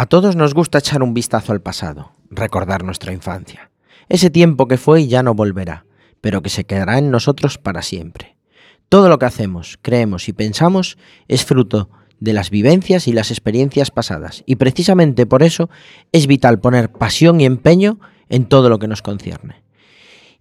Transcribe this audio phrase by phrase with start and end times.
[0.00, 3.70] A todos nos gusta echar un vistazo al pasado, recordar nuestra infancia.
[4.08, 5.84] Ese tiempo que fue y ya no volverá,
[6.22, 8.38] pero que se quedará en nosotros para siempre.
[8.88, 10.96] Todo lo que hacemos, creemos y pensamos
[11.28, 15.68] es fruto de las vivencias y las experiencias pasadas, y precisamente por eso
[16.12, 18.00] es vital poner pasión y empeño
[18.30, 19.62] en todo lo que nos concierne.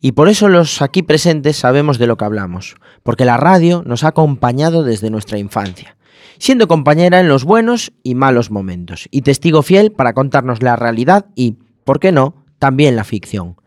[0.01, 4.03] Y por eso los aquí presentes sabemos de lo que hablamos, porque la radio nos
[4.03, 5.97] ha acompañado desde nuestra infancia,
[6.37, 11.25] siendo compañera en los buenos y malos momentos, y testigo fiel para contarnos la realidad
[11.35, 13.57] y, ¿por qué no?, también la ficción.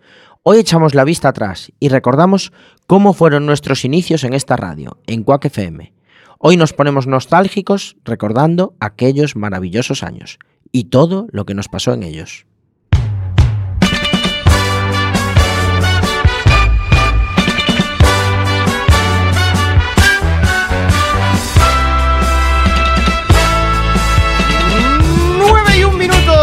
[0.42, 2.52] Hoy echamos la vista atrás y recordamos
[2.86, 5.92] cómo fueron nuestros inicios en esta radio, en Quack FM.
[6.38, 10.38] Hoy nos ponemos nostálgicos recordando aquellos maravillosos años
[10.72, 12.46] y todo lo que nos pasó en ellos.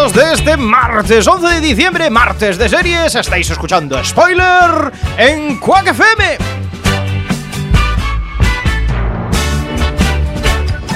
[0.09, 3.15] Minutos de este martes 11 de diciembre, martes de series.
[3.15, 6.37] Estáis escuchando Spoiler en Quack FM.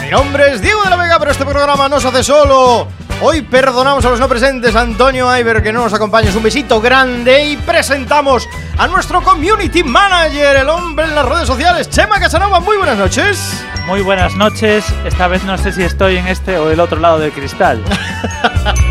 [0.03, 2.87] Mi nombre es Diego de la Vega, pero este programa no se hace solo.
[3.21, 6.29] Hoy perdonamos a los no presentes, Antonio Iber, que no nos acompaña.
[6.29, 11.47] Es un besito grande y presentamos a nuestro community manager, el hombre en las redes
[11.47, 12.59] sociales, Chema Casanova.
[12.59, 13.63] Muy buenas noches.
[13.85, 14.85] Muy buenas noches.
[15.05, 17.83] Esta vez no sé si estoy en este o el otro lado del cristal.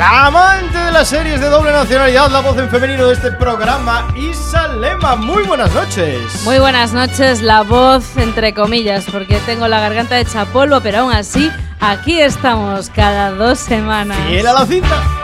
[0.00, 4.08] La amante de las series de doble nacionalidad, la voz en femenino de este programa,
[4.16, 5.14] Isa Lema.
[5.14, 6.42] Muy buenas noches.
[6.42, 11.12] Muy buenas noches, la voz entre comillas, porque tengo la garganta hecha polvo, pero aún
[11.12, 14.16] así, aquí estamos cada dos semanas.
[14.26, 15.19] Fiel a la cinta.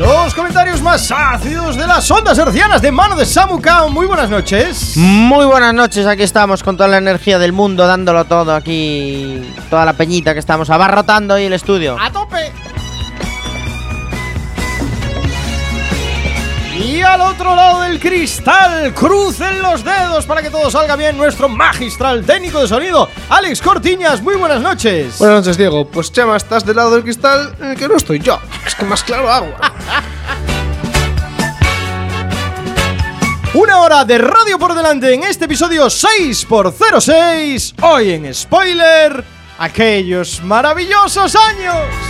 [0.00, 3.90] Los comentarios más ácidos de las ondas hercianas de mano de Samu Kao.
[3.90, 4.96] Muy buenas noches.
[4.96, 9.84] Muy buenas noches, aquí estamos con toda la energía del mundo, dándolo todo aquí, toda
[9.84, 11.98] la peñita que estamos abarrotando hoy el estudio.
[12.00, 12.50] ¡A tope!
[17.10, 21.16] Al otro lado del cristal, crucen los dedos para que todo salga bien.
[21.16, 24.22] Nuestro magistral técnico de sonido, Alex Cortiñas.
[24.22, 25.18] Muy buenas noches.
[25.18, 25.88] Buenas noches, Diego.
[25.88, 28.38] Pues Chema, estás del lado del cristal en el que no estoy yo.
[28.64, 29.58] Es que más claro agua.
[33.54, 37.74] Una hora de radio por delante en este episodio 6x06.
[37.82, 39.24] Hoy en spoiler,
[39.58, 42.09] aquellos maravillosos años.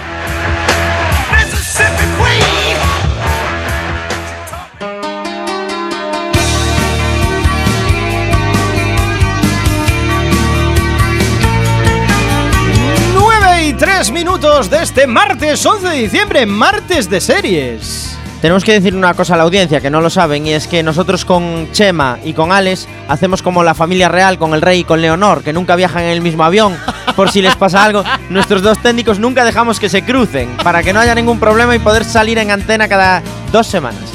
[14.41, 18.17] De este martes 11 de diciembre, martes de series.
[18.41, 20.81] Tenemos que decir una cosa a la audiencia que no lo saben y es que
[20.81, 24.83] nosotros con Chema y con Alex hacemos como la familia real con el rey y
[24.83, 26.75] con Leonor, que nunca viajan en el mismo avión
[27.15, 28.03] por si les pasa algo.
[28.29, 31.79] Nuestros dos técnicos nunca dejamos que se crucen para que no haya ningún problema y
[31.79, 34.10] poder salir en antena cada dos semanas.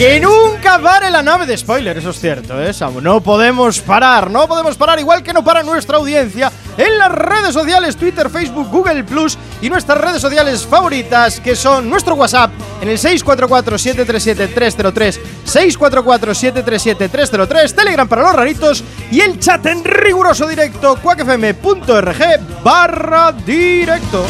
[0.00, 3.02] Que nunca pare la nave de spoiler, eso es cierto, ¿eh, Samu?
[3.02, 7.52] No podemos parar, no podemos parar, igual que no para nuestra audiencia en las redes
[7.52, 12.50] sociales, Twitter, Facebook, Google Plus y nuestras redes sociales favoritas, que son nuestro WhatsApp
[12.80, 22.18] en el 644-737-303, 644-737-303, Telegram para los raritos y el chat en riguroso directo, cuacfm.org
[22.64, 24.24] barra directo.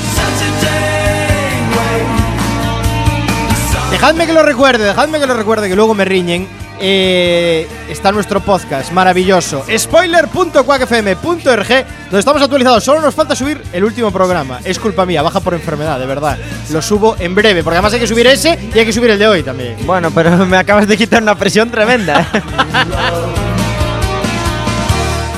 [3.90, 6.46] Dejadme que lo recuerde, dejadme que lo recuerde, que luego me riñen.
[6.82, 11.68] Eh, está nuestro podcast maravilloso, spoiler.quackfm.org,
[12.04, 12.82] donde estamos actualizados.
[12.84, 14.60] Solo nos falta subir el último programa.
[14.64, 16.38] Es culpa mía, baja por enfermedad, de verdad.
[16.70, 19.18] Lo subo en breve, porque además hay que subir ese y hay que subir el
[19.18, 19.76] de hoy también.
[19.84, 22.20] Bueno, pero me acabas de quitar una presión tremenda.
[22.32, 22.42] ¿eh?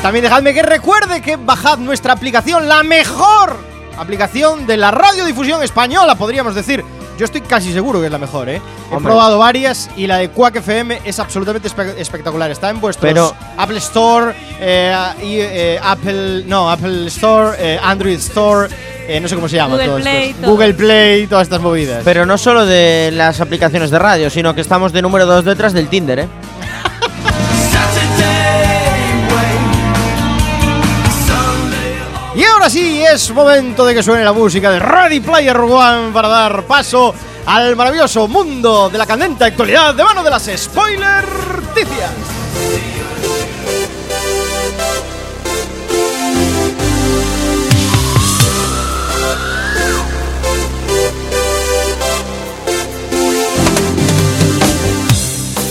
[0.03, 3.57] También dejadme que recuerde que bajad nuestra aplicación, la mejor
[3.97, 6.85] aplicación de la radiodifusión española, podríamos decir.
[7.23, 8.61] Yo estoy casi seguro que es la mejor, ¿eh?
[8.91, 12.51] He probado varias y la de Quack FM es absolutamente espe- espectacular.
[12.51, 14.93] Está en vuestros Pero- Apple Store, eh,
[15.23, 18.69] y, eh, Apple, no, Apple Store, eh, Android Store,
[19.07, 19.75] eh, no sé cómo se llama.
[19.75, 20.11] Google todo esto.
[20.11, 20.51] Play, todo.
[20.51, 22.03] Google Play, todas estas movidas.
[22.05, 25.73] Pero no solo de las aplicaciones de radio, sino que estamos de número 2 detrás
[25.73, 26.29] del Tinder, ¿eh?
[32.63, 36.63] Ahora sí, es momento de que suene la música de Ready Player One para dar
[36.65, 37.13] paso
[37.45, 41.25] al maravilloso mundo de la candente actualidad de mano de las spoiler
[41.75, 42.11] ticias.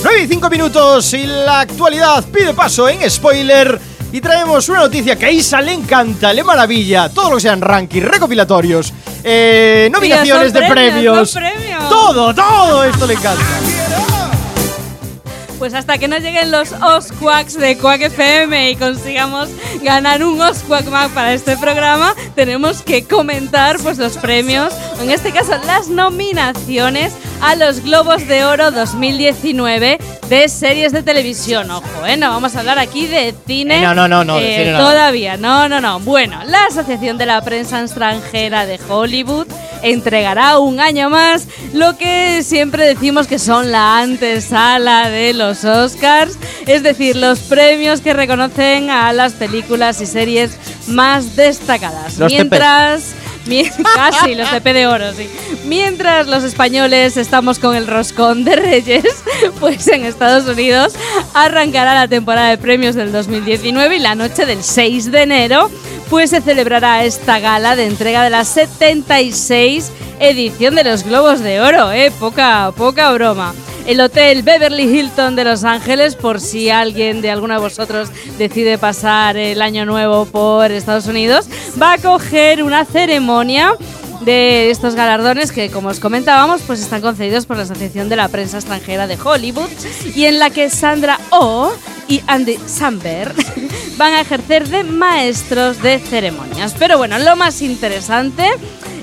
[0.04, 3.91] Nueve y cinco minutos y la actualidad pide paso en spoiler.
[4.13, 7.62] Y traemos una noticia que a Isa le encanta, le maravilla, todo lo que sean
[7.62, 8.94] rankings, recopilatorios,
[9.24, 11.38] eh, nominaciones Tío, de premios,
[11.90, 13.46] todo, todo esto le encanta.
[15.58, 19.48] Pues hasta que no lleguen los Osquaks de Quack FM y consigamos
[19.84, 25.31] ganar un Osquak más para este programa, tenemos que comentar pues los premios, en este
[25.31, 29.98] caso las nominaciones a los Globos de Oro 2019
[30.30, 31.70] de series de televisión.
[31.72, 32.16] Ojo, ¿eh?
[32.18, 33.80] No vamos a hablar aquí de cine.
[33.80, 34.78] Eh, no, no, no, no, eh, cine no.
[34.80, 36.00] Todavía, no, no, no.
[36.00, 39.48] Bueno, la Asociación de la Prensa Extranjera de Hollywood
[39.82, 46.38] entregará un año más lo que siempre decimos que son la antesala de los Oscars,
[46.68, 50.52] es decir, los premios que reconocen a las películas y series
[50.88, 52.18] más destacadas.
[52.20, 53.20] Los Mientras Mi-
[53.96, 55.30] Casi, los TP de oro, sí.
[55.66, 59.24] Mientras los españoles estamos con el roscón de Reyes,
[59.60, 60.94] pues en Estados Unidos
[61.34, 65.72] arrancará la temporada de premios del 2019 y la noche del 6 de enero,
[66.10, 71.62] pues se celebrará esta gala de entrega de la 76 edición de los Globos de
[71.62, 72.12] Oro, ¿eh?
[72.20, 73.54] Poca, poca broma.
[73.88, 78.78] El hotel Beverly Hilton de Los Ángeles, por si alguien de alguno de vosotros decide
[78.78, 81.48] pasar el año nuevo por Estados Unidos,
[81.81, 83.74] va a coger una ceremonia
[84.22, 88.28] de estos galardones que, como os comentábamos, pues están concedidos por la Asociación de la
[88.28, 89.69] Prensa Extranjera de Hollywood
[90.16, 91.72] y en la que Sandra Oh
[92.07, 93.33] y Andy Samberg
[93.98, 96.75] van a ejercer de maestros de ceremonias.
[96.78, 98.48] Pero bueno, lo más interesante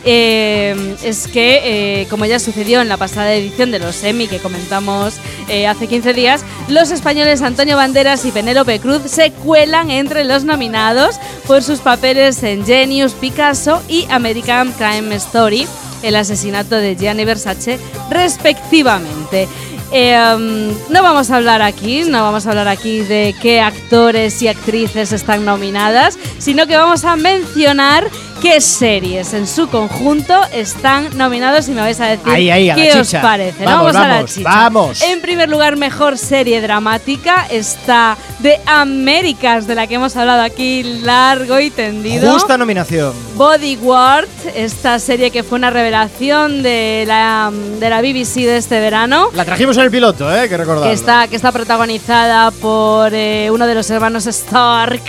[0.05, 4.39] eh, es que, eh, como ya sucedió en la pasada edición de los Emmy que
[4.39, 5.15] comentamos
[5.49, 10.45] eh, hace 15 días, los españoles Antonio Banderas y Penélope Cruz se cuelan entre los
[10.45, 11.17] nominados
[11.47, 15.67] por sus papeles en Genius, Picasso y American Crime Story,
[16.03, 17.79] el asesinato de Gianni Versace,
[18.11, 19.49] respectivamente.
[19.91, 24.49] Um, no vamos a hablar aquí, no vamos a hablar aquí de qué actores y
[24.49, 28.07] actrices están nominadas, sino que vamos a mencionar
[28.41, 32.75] qué series en su conjunto están nominados y me vais a decir Ahí, ahí, a
[32.75, 33.21] qué os chicha.
[33.23, 33.65] parece.
[33.65, 34.49] Vamos, a la vamos, chicha.
[34.49, 35.03] vamos.
[35.03, 40.83] En primer lugar, mejor serie dramática está The Américas, de la que hemos hablado aquí
[41.03, 42.33] largo y tendido.
[42.33, 43.13] Justa nominación.
[43.35, 49.31] Bodyguard, esta serie que fue una revelación de la, de la BBC de este verano.
[49.35, 50.49] La trajimos en el piloto, ¿eh?
[50.49, 50.89] Que recordar.
[50.89, 55.03] Que está, que está protagonizada por eh, uno de los hermanos Stark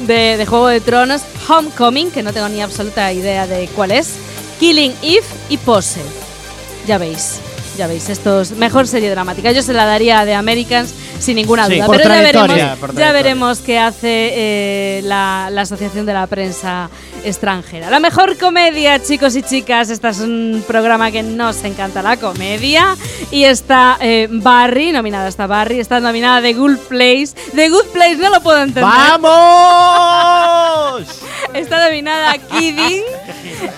[0.00, 4.14] de, de Juego de Tronos, Homecoming, que no tengo ni absoluta idea de cuál es,
[4.60, 6.00] Killing Eve y Pose.
[6.86, 7.40] Ya veis,
[7.78, 9.52] ya veis, esto es mejor serie dramática.
[9.52, 11.86] Yo se la daría The Americans sin ninguna Sí, duda.
[11.86, 12.56] por Pero ya veremos,
[12.94, 16.90] ya veremos qué hace eh, la, la Asociación de la Prensa
[17.24, 17.88] Extranjera.
[17.90, 19.90] La mejor comedia, chicos y chicas.
[19.90, 22.96] Este es un programa que nos encanta la comedia.
[23.30, 27.28] Y está eh, Barry, nominada está Barry, está nominada The Good Place.
[27.54, 28.84] The Good Place no lo puedo entender.
[28.84, 29.28] ¡Vamos!
[31.54, 33.02] Está nominada Kidding.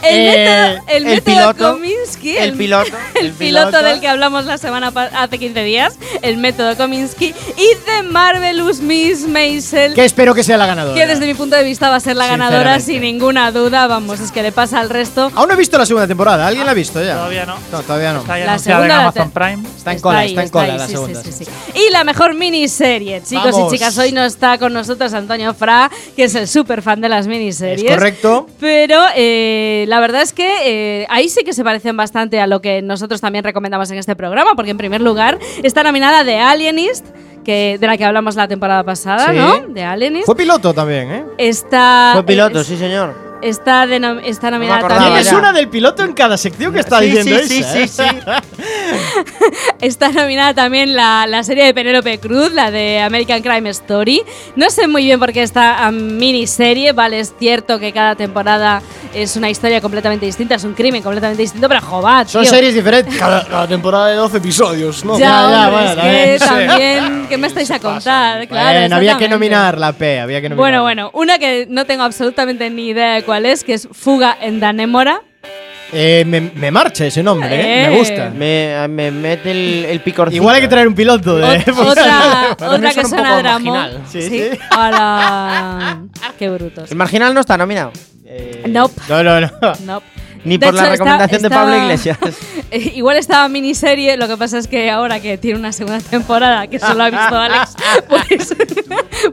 [0.02, 1.72] El Eh, método, el el método piloto.
[1.74, 2.36] Kominsky.
[2.36, 3.86] El piloto, El, el piloto piloto.
[3.90, 5.98] Del que hablamos la semana hace 15 días.
[6.22, 7.34] El método Kominsky.
[7.56, 9.94] Y The Marvelous Miss Maisel.
[9.94, 10.94] Que espero que sea la ganadora.
[10.94, 13.86] Que desde mi punto de vista va a ser la ganadora sin ninguna duda.
[13.86, 15.30] Vamos, es que le pasa al resto.
[15.34, 16.46] Aún no he visto la segunda temporada.
[16.46, 17.14] ¿Alguien la ha visto ya?
[17.14, 17.56] Todavía no.
[17.72, 18.20] No, todavía no.
[18.20, 19.62] Está ya La en segunda Amazon Prime.
[19.76, 21.22] Está en cola, ahí, está en cola ahí, la sí, segunda.
[21.22, 21.50] sí, sí, sí.
[21.74, 23.72] Y la mejor miniserie, chicos Vamos.
[23.72, 23.96] y chicas.
[23.96, 27.90] Hoy no está con nosotros Antonio Fra, que es el súper fan de las miniseries.
[27.90, 28.46] Es correcto.
[28.60, 30.50] Pero eh, la verdad es que
[31.02, 34.16] eh, ahí sí que se parecen bastante a lo que nosotros también recomendamos en este
[34.16, 37.06] programa, porque en primer lugar está nominada The Alienist,
[37.44, 39.36] que, de la que hablamos la temporada pasada, Sí.
[39.36, 39.72] ¿no?
[39.72, 40.26] De Alienist.
[40.26, 41.24] Fue piloto también, ¿eh?
[41.38, 43.30] Está, Fue piloto, es- sí, señor.
[43.40, 45.22] Está, denom- está nominada acordaba también.
[45.22, 45.38] Tienes ya.
[45.38, 47.88] una del piloto en cada sección que está Sí, diciendo sí, Isa, sí, ¿eh?
[47.88, 48.02] sí,
[49.80, 54.22] Está nominada también la, la serie de Penélope Cruz, la de American Crime Story.
[54.56, 58.82] No sé muy bien por qué esta ah, miniserie, vale, es cierto que cada temporada
[59.14, 63.16] es una historia completamente distinta, es un crimen completamente distinto, pero joder, Son series diferentes.
[63.16, 65.18] Cada, cada temporada de 12 episodios, ¿no?
[65.18, 66.44] Ya, Ya, ya, bueno, es también, que sí.
[66.46, 68.46] también, ¿qué me estáis a contar?
[68.48, 70.58] Claro, Bueno, había que nominar la P, había que nominar.
[70.58, 74.36] Bueno, bueno, una que no tengo absolutamente ni idea de cuál es, que es Fuga
[74.40, 75.22] en Danémora.
[75.92, 77.88] Eh, me, me marcha ese nombre, ¿eh?
[77.88, 77.98] Me Eh.
[77.98, 78.30] gusta.
[78.30, 80.36] Me, me mete el, el picorcito.
[80.36, 81.64] Igual hay que traer un piloto de.
[81.64, 84.02] Ot- otra otra que suena a marginal.
[84.10, 84.44] Sí, sí.
[84.76, 86.02] Hola.
[86.38, 86.90] Qué brutos.
[86.90, 87.92] El marginal no está nominado.
[88.24, 88.94] Eh, Nope.
[89.08, 89.50] No, no, no.
[89.84, 90.06] Nope.
[90.42, 92.18] Ni De por la hecho, recomendación de Pablo Iglesias.
[92.72, 96.68] Eh, Igual estaba miniserie, lo que pasa es que ahora que tiene una segunda temporada,
[96.68, 97.74] que solo ha visto Alex,
[98.08, 98.54] pues,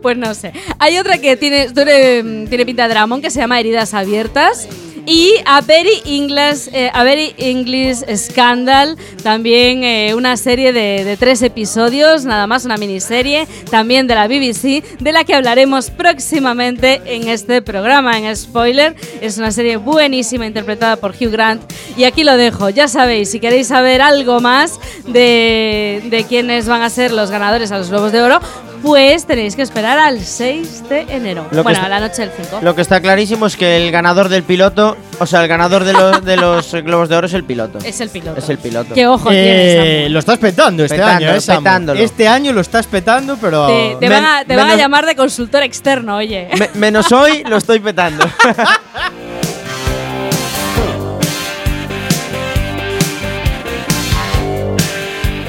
[0.01, 0.53] pues no sé.
[0.79, 4.67] Hay otra que tiene, tiene, tiene pinta de Dramón que se llama Heridas Abiertas.
[5.09, 11.41] Y A Very English, eh, A Very English Scandal, también eh, una serie de, tres
[11.41, 17.29] episodios, nada más una miniserie, también de la BBC, de la que hablaremos próximamente en
[17.29, 18.97] este programa, en Spoiler.
[19.21, 21.63] Es una serie buenísima interpretada por Hugh Grant.
[21.95, 26.89] Y aquí lo dejo, ya sabéis, si queréis saber algo más de quiénes van a
[26.89, 28.41] ser los ganadores a los Globos de Oro,
[28.81, 31.45] pues tenéis que esperar al 6 de enero.
[31.51, 32.59] Lo bueno, está- a la noche del 5.
[32.61, 35.93] Lo que está clarísimo es que el ganador del piloto, o sea, el ganador de,
[35.93, 37.79] los de los Globos de Oro es el piloto.
[37.79, 38.37] Es el piloto.
[38.39, 38.93] Es el piloto.
[38.93, 41.99] Qué ojo Eh, tienes, lo estás petando este Petándolo, año, ¿eh, petándolo.
[41.99, 43.67] Este año lo estás petando, pero.
[43.67, 46.47] Te, te van, a, te van a menos- llamar de consultor externo, oye.
[46.57, 48.25] Me- menos hoy lo estoy petando.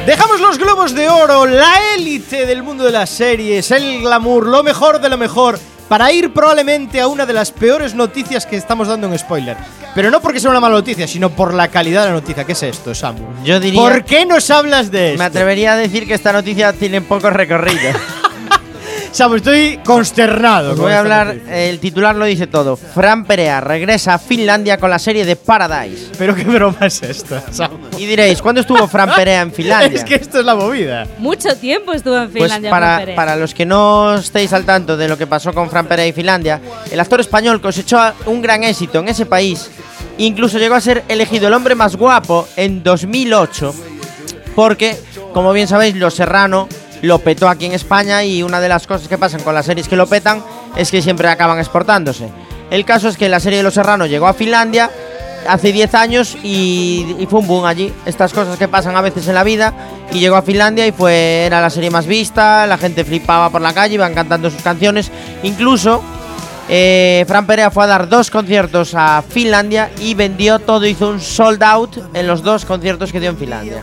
[0.09, 4.62] Dejamos los globos de oro, la élite del mundo de las series, el glamour, lo
[4.62, 8.88] mejor de lo mejor, para ir probablemente a una de las peores noticias que estamos
[8.88, 9.59] dando en spoiler.
[9.95, 12.45] Pero no porque sea una mala noticia, sino por la calidad de la noticia.
[12.45, 13.45] ¿Qué es esto, Samu?
[13.45, 13.83] Yo diría.
[13.83, 15.19] ¿Por qué nos hablas de esto?
[15.19, 17.93] Me atrevería a decir que esta noticia tiene poco recorrido.
[19.11, 20.71] Samu, estoy consternado.
[20.71, 21.65] Os con voy a hablar, noticia.
[21.65, 22.77] el titular lo dice todo.
[22.77, 26.12] Fran Perea regresa a Finlandia con la serie de Paradise.
[26.19, 27.79] Pero qué broma es esta, Samu.
[27.97, 29.97] Y diréis, ¿cuándo estuvo Fran Perea en Finlandia?
[29.99, 31.07] Es que esto es la movida.
[31.19, 32.71] Mucho tiempo estuvo en Pues Finlandia.
[32.71, 33.17] para, Fran Pérez.
[33.17, 36.12] para los que no estéis al tanto de lo que pasó con Fran Perea y
[36.12, 36.61] Finlandia,
[36.91, 39.69] el actor español cosechó un gran éxito en ese país.
[40.19, 43.75] Incluso llegó a ser elegido el hombre más guapo en 2008.
[44.55, 44.97] Porque,
[45.33, 46.69] como bien sabéis, Los Serrano
[47.02, 49.88] lo petó aquí en España y una de las cosas que pasan con las series
[49.88, 50.43] que lo petan
[50.76, 52.28] es que siempre acaban exportándose.
[52.71, 54.90] El caso es que la serie de Los Serrano llegó a Finlandia
[55.49, 57.93] hace 10 años y, y fue un boom allí.
[58.05, 59.73] Estas cosas que pasan a veces en la vida.
[60.12, 63.61] Y llegó a Finlandia y fue era la serie más vista, la gente flipaba por
[63.61, 65.11] la calle, iban cantando sus canciones.
[65.43, 66.02] Incluso
[66.71, 71.21] eh, Fran Perea fue a dar dos conciertos a Finlandia y vendió todo, hizo un
[71.21, 73.83] sold out en los dos conciertos que dio en Finlandia.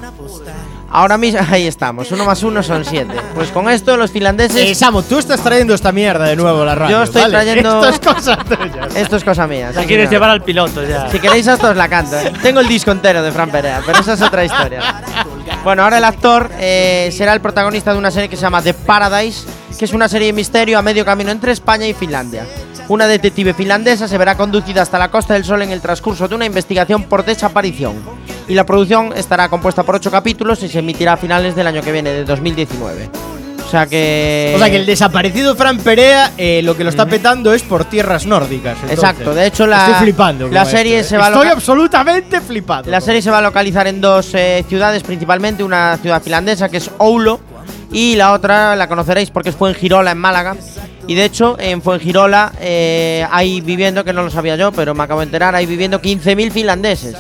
[0.92, 3.14] Ahora mismo, ahí estamos, uno más uno son siete.
[3.34, 4.72] Pues con esto los finlandeses...
[4.72, 6.98] Eh, Samu, tú estás trayendo esta mierda de nuevo a la radio.
[6.98, 7.34] Yo estoy ¿vale?
[7.34, 8.88] trayendo- Esto es cosa tuya.
[8.96, 9.72] Esto es cosa mía.
[9.74, 11.10] La quieres llevar al piloto ya.
[11.10, 12.18] Si queréis hasta os la canto.
[12.18, 12.32] ¿eh?
[12.42, 15.02] Tengo el disco entero de Fran Perea, pero esa es otra historia.
[15.64, 18.74] Bueno, ahora el actor eh, será el protagonista de una serie que se llama The
[18.74, 19.46] Paradise,
[19.78, 22.46] que es una serie de misterio a medio camino entre España y Finlandia.
[22.88, 26.36] Una detective finlandesa se verá conducida hasta la Costa del Sol en el transcurso de
[26.36, 27.96] una investigación por desaparición.
[28.48, 31.82] Y la producción estará compuesta por ocho capítulos y se emitirá a finales del año
[31.82, 33.10] que viene, de 2019.
[33.66, 34.54] O sea que...
[34.56, 37.86] O sea que el desaparecido Fran Perea eh, lo que lo está petando es por
[37.86, 38.76] tierras nórdicas.
[38.76, 39.00] entonces.
[39.00, 40.48] Exacto, de hecho la, Estoy flipando.
[40.50, 41.20] la serie esto, se eh.
[41.20, 42.92] va a Estoy absolutamente flipado.
[42.92, 46.78] La serie se va a localizar en dos eh, ciudades principalmente, una ciudad finlandesa que
[46.78, 47.40] es Oulu
[47.96, 50.58] y la otra la conoceréis porque es Fuengirola en Málaga.
[51.08, 55.04] Y de hecho en Fuengirola eh, hay viviendo, que no lo sabía yo, pero me
[55.04, 57.16] acabo de enterar, hay viviendo 15.000 finlandeses.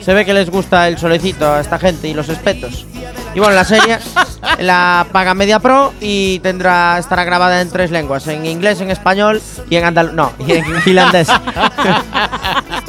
[0.00, 2.86] Se ve que les gusta el solecito a esta gente y los espetos.
[3.34, 3.98] Y bueno, la serie
[4.60, 9.42] la paga Media Pro y tendrá estará grabada en tres lenguas, en inglés, en español
[9.68, 11.26] y en andaluz, no, y en finlandés.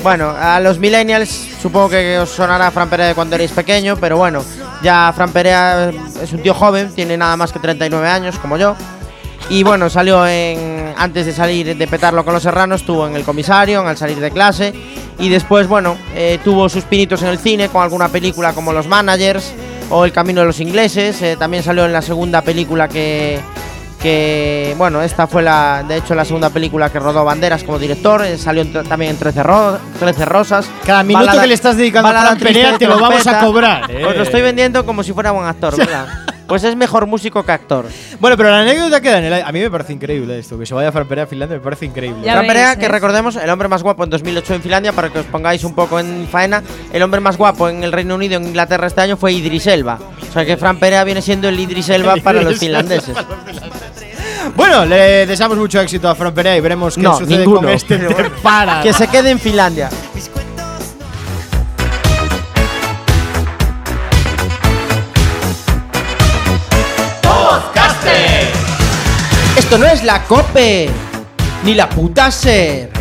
[0.03, 4.17] bueno, a los millennials supongo que os sonará Fran Perea de cuando erais pequeño, pero
[4.17, 4.43] bueno,
[4.83, 8.75] ya Fran Perea es un tío joven, tiene nada más que 39 años como yo.
[9.49, 13.23] Y bueno, salió en antes de salir de petarlo con los serranos, estuvo en el
[13.23, 14.73] comisario, al salir de clase
[15.19, 18.87] y después, bueno, eh, tuvo sus pinitos en el cine con alguna película como Los
[18.87, 19.53] Managers
[19.89, 21.21] o El Camino de los Ingleses.
[21.21, 23.39] eh, también salió en la segunda película que,
[24.03, 28.21] que, bueno, esta fue la, de hecho, la segunda película que rodó Banderas como director.
[28.23, 30.69] eh, salió en- también en 13, ro- 13 Rosas.
[30.85, 33.89] Cada minuto Balada- que le estás dedicando a Fran Perea te lo vamos a cobrar.
[33.89, 34.05] eh.
[34.05, 36.05] Os lo estoy vendiendo como si fuera buen actor, ¿verdad?
[36.53, 37.87] Pues es mejor músico que actor.
[38.19, 39.49] Bueno, pero la anécdota queda en el aire.
[39.49, 41.63] A mí me parece increíble esto, que se vaya a Fran Perea a Finlandia, me
[41.63, 42.21] parece increíble.
[42.23, 45.09] Ya Fran ves, Perea, que recordemos, el hombre más guapo en 2008 en Finlandia, para
[45.09, 46.61] que os pongáis un poco en faena,
[46.93, 49.97] el hombre más guapo en el Reino Unido, en Inglaterra este año fue Idris Elba.
[50.29, 53.17] O sea que Fran Perea viene siendo el Idris Elba para los finlandeses.
[54.55, 57.61] Bueno, le deseamos mucho éxito a Fran Perea y veremos qué No, sucede ninguno.
[57.61, 57.97] con este
[58.43, 58.83] para.
[58.83, 59.89] Que se quede en Finlandia.
[69.73, 70.87] Esto no es la COPE,
[71.63, 72.91] ni la puta SER.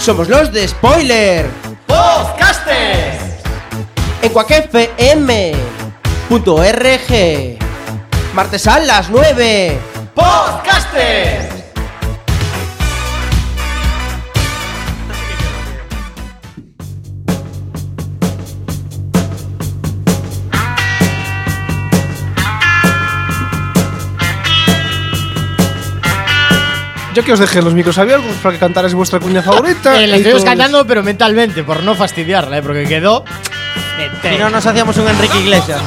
[0.00, 1.46] Somos los de Spoiler.
[1.86, 3.34] ¡Podcasters!
[4.22, 5.58] En cuacfm.org.
[8.32, 9.78] Martes a las 9.
[10.14, 11.57] ¡Podcasters!
[27.18, 29.92] Yo que os dejé los micros abiertos para que cantarais vuestra cuña favorita.
[30.00, 32.62] Eh, la estuvimos todos- cantando, pero mentalmente, por no fastidiarla, ¿eh?
[32.62, 33.24] porque quedó.
[34.22, 35.80] Si no nos hacíamos un Enrique Iglesias.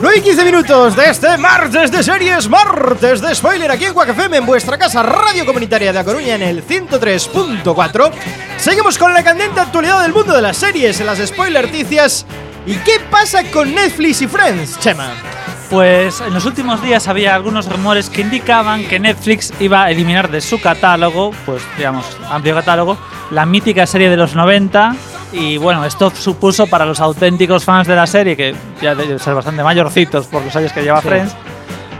[0.00, 4.08] 9 y 15 minutos de este martes de series, martes de spoiler aquí en Quack
[4.08, 8.10] FM, en vuestra casa radio comunitaria de A Coruña en el 103.4.
[8.58, 12.26] Seguimos con la candente actualidad del mundo de las series, en las spoilerticias.
[12.66, 15.12] ¿Y qué pasa con Netflix y Friends, Chema?
[15.70, 20.30] Pues en los últimos días había algunos rumores que indicaban que Netflix iba a eliminar
[20.30, 22.96] de su catálogo, pues digamos, amplio catálogo,
[23.30, 24.96] la mítica serie de los 90.
[25.32, 29.34] Y bueno, esto supuso para los auténticos fans de la serie, que ya deben ser
[29.34, 31.34] bastante mayorcitos por los años que lleva Friends,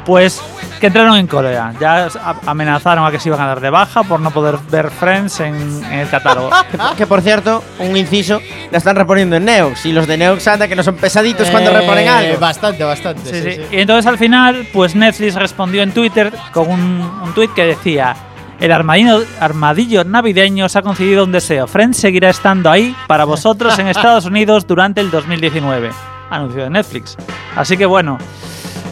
[0.06, 0.40] pues
[0.78, 1.72] que entraron en cólera.
[1.80, 2.08] Ya
[2.46, 5.54] amenazaron a que se iban a dar de baja por no poder ver Friends en,
[5.84, 6.50] en el catálogo.
[6.70, 9.86] Que, que, por cierto, un inciso, la están reponiendo en Neox.
[9.86, 12.38] Y los de Neox anda que no son pesaditos cuando Eh, reponen algo.
[12.38, 13.22] Bastante, bastante.
[13.30, 13.62] Sí, sí, sí.
[13.70, 13.76] sí.
[13.76, 18.14] Y entonces al final, pues Netflix respondió en Twitter con un, un tweet que decía:
[18.60, 21.66] El armadillo, armadillo navideño os ha concedido un deseo.
[21.66, 25.90] Friends seguirá estando ahí para vosotros en Estados Unidos durante el 2019.
[26.30, 27.16] Anuncio de Netflix.
[27.56, 28.18] Así que bueno.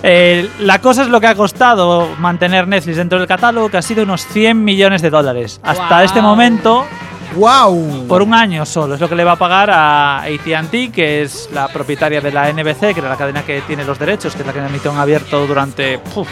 [0.03, 3.83] Eh, la cosa es lo que ha costado mantener Netflix dentro del catálogo, que ha
[3.83, 5.61] sido unos 100 millones de dólares.
[5.62, 6.05] Hasta Guau.
[6.05, 6.87] este momento,
[7.35, 8.07] ¡Wow!
[8.07, 8.95] por un año solo.
[8.95, 12.50] Es lo que le va a pagar a ATT, que es la propietaria de la
[12.53, 14.99] NBC, que era la cadena que tiene los derechos, que es la que emitió en
[14.99, 16.29] abierto durante puf,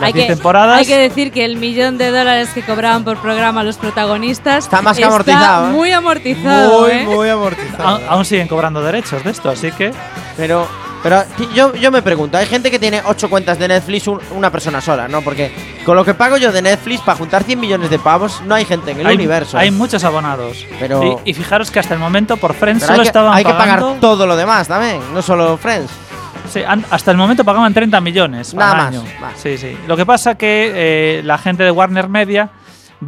[0.00, 0.78] las Hay 10 que, temporadas.
[0.78, 4.80] hay que decir que el millón de dólares que cobraban por programa los protagonistas Está
[4.80, 5.70] más que amortizado, ¿eh?
[5.72, 6.80] muy amortizado.
[6.80, 7.04] Muy, ¿eh?
[7.04, 7.88] muy amortizado.
[7.88, 9.92] Aún, aún siguen cobrando derechos de esto, así que
[10.36, 10.66] Pero,
[11.08, 11.24] pero
[11.54, 14.80] yo, yo me pregunto, hay gente que tiene 8 cuentas de Netflix, un- una persona
[14.80, 15.22] sola, ¿no?
[15.22, 15.50] Porque
[15.84, 18.64] con lo que pago yo de Netflix, para juntar 100 millones de pavos, no hay
[18.66, 19.56] gente en el hay, universo.
[19.56, 20.66] hay muchos abonados.
[20.78, 23.32] Pero- y, y fijaros que hasta el momento por Friends Pero solo hay que, estaban
[23.34, 25.90] hay que pagar todo lo demás también, no solo Friends.
[26.50, 29.04] Sí, hasta el momento pagaban 30 millones Nada al más, año.
[29.36, 29.76] Sí, sí.
[29.86, 32.50] Lo que pasa que eh, la gente de Warner Media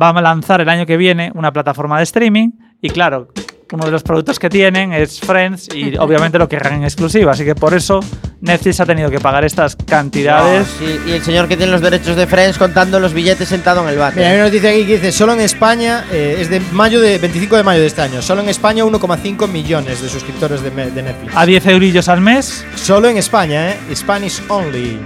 [0.01, 2.51] va a lanzar el año que viene una plataforma de streaming
[2.83, 3.29] y claro,
[3.73, 7.45] uno de los productos que tienen es Friends y obviamente lo querrán en exclusiva, así
[7.45, 8.01] que por eso
[8.41, 10.67] Netflix ha tenido que pagar estas cantidades.
[10.79, 13.89] Sí, y el señor que tiene los derechos de Friends contando los billetes sentado en
[13.89, 17.01] el Mira, hay una noticia aquí que dice, solo en España, eh, es de mayo
[17.01, 20.71] de 25 de mayo de este año, solo en España 1,5 millones de suscriptores de,
[20.71, 21.37] de Netflix.
[21.37, 23.79] A 10 eurillos al mes, Solo en España, ¿eh?
[23.95, 24.99] Spanish only.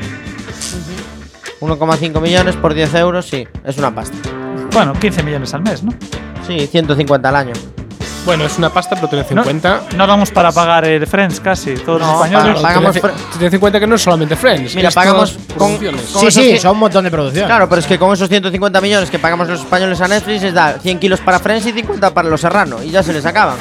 [1.60, 4.16] 1,5 millones por 10 euros, sí, es una pasta.
[4.72, 5.92] bueno, 15 millones al mes, ¿no?
[6.46, 7.52] Sí, 150 al año.
[8.24, 9.82] Bueno, es una pasta, pero tened en No, cuenta.
[9.96, 12.60] no damos para pagar el Friends casi, todos No, los españoles.
[12.62, 12.96] pagamos
[13.38, 14.74] tened, en cuenta que no es solamente Friends.
[14.74, 16.02] Mira, pagamos con- producciones.
[16.10, 17.46] con- Sí, sí, son un montón de producción.
[17.46, 20.54] Claro, pero es que con esos 150 millones que pagamos los españoles a Netflix es
[20.54, 23.56] da 100 kilos para Friends y 50 para los serranos y ya se les acaban.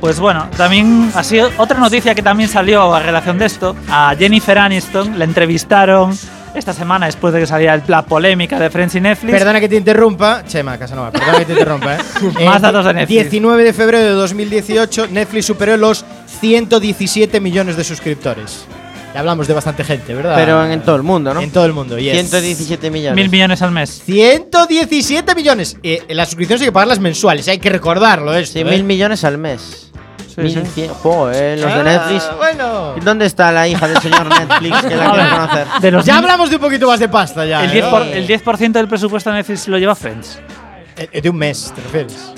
[0.00, 3.76] Pues bueno, también ha sido otra noticia que también salió a relación de esto.
[3.88, 6.18] A Jennifer Aniston la entrevistaron
[6.54, 9.32] esta semana después de que saliera la polémica de Friends y Netflix.
[9.32, 11.98] Perdona que te interrumpa, Chema Casanova, perdona que te interrumpa, ¿eh?
[12.44, 13.22] Más datos de Netflix.
[13.22, 16.04] 19 de febrero de 2018, Netflix superó los
[16.40, 18.66] 117 millones de suscriptores.
[19.14, 20.34] Ya hablamos de bastante gente, ¿verdad?
[20.36, 21.40] Pero en, en todo el mundo, ¿no?
[21.40, 22.12] En todo el mundo, yes.
[22.12, 23.14] 117 millones.
[23.14, 24.02] Mil millones al mes.
[24.04, 25.76] 117 millones.
[25.82, 28.54] Eh, las suscripciones hay que pagarlas mensuales, hay que recordarlo esto.
[28.54, 28.64] Sí, ¿eh?
[28.64, 29.90] mil millones al mes.
[30.34, 30.40] Sí,
[31.32, 32.30] eh, los de Ah, Netflix.
[32.36, 32.94] Bueno.
[33.02, 35.66] ¿Dónde está la hija del señor Netflix que la A quiero ver, conocer?
[35.80, 37.64] De los Ya hablamos de un poquito más de pasta ya.
[37.64, 37.82] el ¿eh?
[37.84, 38.42] 10%, por- el 10
[38.72, 40.38] del presupuesto de Netflix lo lleva Friends.
[40.96, 42.32] Eh, De un mes, ¿te refieres?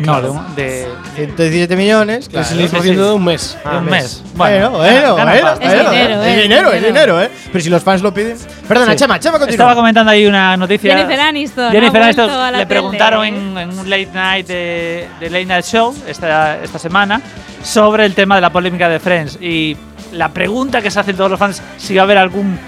[0.00, 2.28] No, de, de, 117 millones.
[2.28, 2.84] Que es el claro.
[2.84, 3.56] 10% de un mes.
[3.70, 4.22] de un mes.
[4.34, 5.40] Bueno, bueno, bueno.
[5.42, 5.64] pasta.
[5.64, 6.86] Es dinero, Es eh, dinero, es dinero.
[6.86, 7.30] dinero, ¿eh?
[7.52, 8.36] Pero si los fans lo piden.
[8.66, 8.98] Perdona, Sí.
[8.98, 9.50] Chema, Chema, continúa.
[9.52, 10.96] Estaba comentando ahí una noticia.
[10.96, 11.70] Jennifer Aniston.
[11.72, 12.80] Jennifer ha Aniston vuelto a la le tele.
[12.80, 17.20] preguntaron en, en un late night de, de Late Night Show esta, esta semana
[17.62, 19.38] sobre el tema de la polémica de Friends.
[19.40, 19.76] Y
[20.12, 22.58] la pregunta que se hacen todos los fans si va a haber algún.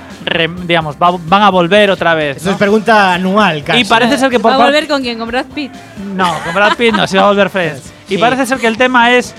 [0.66, 2.36] Digamos, va- van a volver otra vez.
[2.38, 2.52] Esto ¿no?
[2.52, 3.80] es pregunta anual, casi.
[3.80, 5.18] Y parece ser que por ¿Va a volver con quién?
[5.18, 5.72] ¿Con Brad Pitt?
[6.14, 7.92] No, con Brad Pitt no, se va a volver Friends.
[8.08, 9.34] Y parece ser que el tema es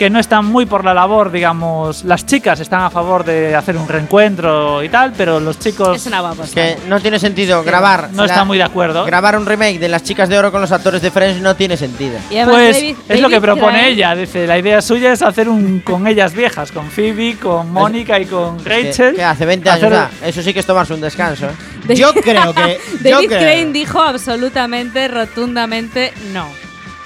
[0.00, 2.04] que no están muy por la labor, digamos.
[2.04, 6.06] Las chicas están a favor de hacer un reencuentro y tal, pero los chicos Es
[6.06, 6.44] una guapa.
[6.54, 8.08] Que no tiene sentido grabar.
[8.14, 9.04] no están muy de acuerdo.
[9.04, 11.76] Grabar un remake de Las Chicas de Oro con los actores de Friends no tiene
[11.76, 12.18] sentido.
[12.30, 14.14] Y además Pues David- es lo que David propone Crane- ella.
[14.14, 18.24] Dice, la idea suya es hacer un con ellas viejas, con Phoebe, con Mónica y
[18.24, 19.14] con Que- Rachel.
[19.16, 20.26] que hace 20 años Hacer- ya.
[20.28, 21.44] Eso sí que es tomarse un descanso.
[21.44, 21.94] ¿eh?
[21.94, 22.78] Yo creo que.
[23.04, 26.46] yo David creo- Crane dijo absolutamente, rotundamente no.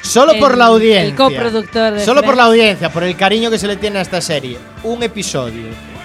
[0.04, 1.02] Solo El- por la audiencia.
[1.08, 4.02] el coproductor de Solo por la audiencia, por el cariño que se le tiene a
[4.02, 4.58] esta serie.
[4.82, 5.64] Un episodio,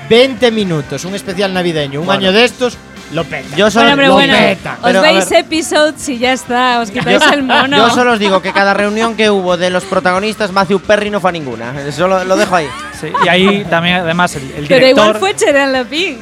[0.10, 2.20] 20 minutos, un especial navideño, un Bueno.
[2.22, 2.78] año de estos,
[3.12, 3.56] lo peta.
[3.58, 4.34] Yo solo, Bueno, lo bueno.
[4.38, 4.74] peta.
[4.80, 6.80] Os Pero, veis episodes y ya está.
[6.80, 7.76] Os quitáis el mono.
[7.78, 11.20] yo solo os digo que cada reunión que hubo de los protagonistas, Matthew Perry no
[11.20, 11.74] fue a ninguna.
[11.92, 12.68] Solo lo dejo ahí.
[13.00, 15.20] Sí, y ahí también, además, el, el Pero igual director.
[15.20, 16.20] fue Cheran Lapin.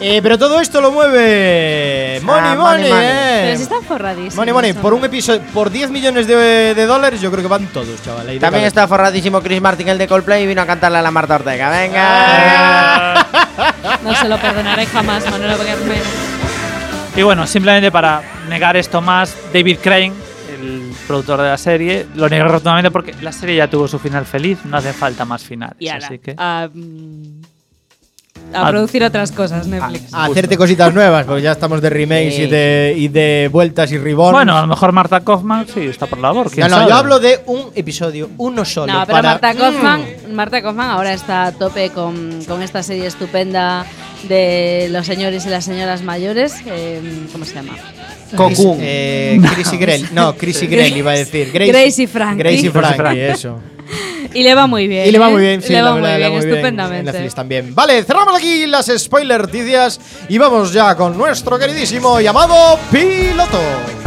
[0.00, 2.18] Eh, pero todo esto lo mueve.
[2.22, 3.06] Money, Ah, money, money, money.
[3.06, 3.40] eh.
[3.44, 4.34] Pero si están forradísimos.
[4.34, 4.72] Money, money.
[4.72, 6.34] Por un episodio, por 10 millones de,
[6.74, 8.28] de dólares, yo creo que van todos, chaval.
[8.28, 11.10] ahí También está forradísimo Chris Martin, el de Coldplay, y vino a cantarle a la
[11.10, 11.68] Marta Ortega.
[11.72, 11.78] Ah.
[11.80, 13.26] ¡Venga!
[14.02, 16.02] No se lo perdonaré jamás, Manuel Carmelo.
[17.14, 20.12] Y bueno, simplemente para negar esto más, David Crane,
[20.52, 24.24] el productor de la serie, lo negó rotundamente porque la serie ya tuvo su final
[24.26, 25.76] feliz, no hace falta más finales.
[25.78, 26.34] Y así que.
[28.54, 28.70] A, mm, a Ah.
[28.70, 30.12] producir otras cosas, Netflix.
[30.14, 32.42] A hacerte cositas nuevas, porque ya estamos de remakes Sí.
[32.42, 34.32] y, de, y de vueltas y reborns.
[34.32, 36.50] Bueno, a lo mejor Marta Kaufman sí está por la labor.
[36.50, 36.90] ¿quién no, no, sabe?
[36.90, 38.92] yo hablo de un episodio, uno solo.
[38.92, 43.06] No, pero para- Marta Kaufman, Marta Kaufman ahora está a tope con, con esta serie
[43.06, 43.84] estupenda
[44.28, 46.54] de los señores y las señoras mayores.
[46.66, 47.00] eh,
[47.32, 47.72] ¿Cómo se llama?
[48.36, 48.78] Cocoon.
[48.80, 50.08] Eh, Chrissy Grell.
[50.12, 51.50] No, Chrissy Grell iba a decir.
[51.54, 52.38] Gracie Frankie.
[52.38, 53.20] Gracie Gracie Frankie, Frankie.
[53.26, 53.58] eso.
[54.34, 55.06] Y le va muy bien.
[55.06, 55.32] Y le va ¿eh?
[55.32, 56.98] muy bien, sí, le va muy va bien, muy bien estupendamente.
[57.10, 57.74] En Netflix también.
[57.74, 64.01] Vale, cerramos aquí las spoiler noticias y vamos ya con nuestro queridísimo llamado piloto.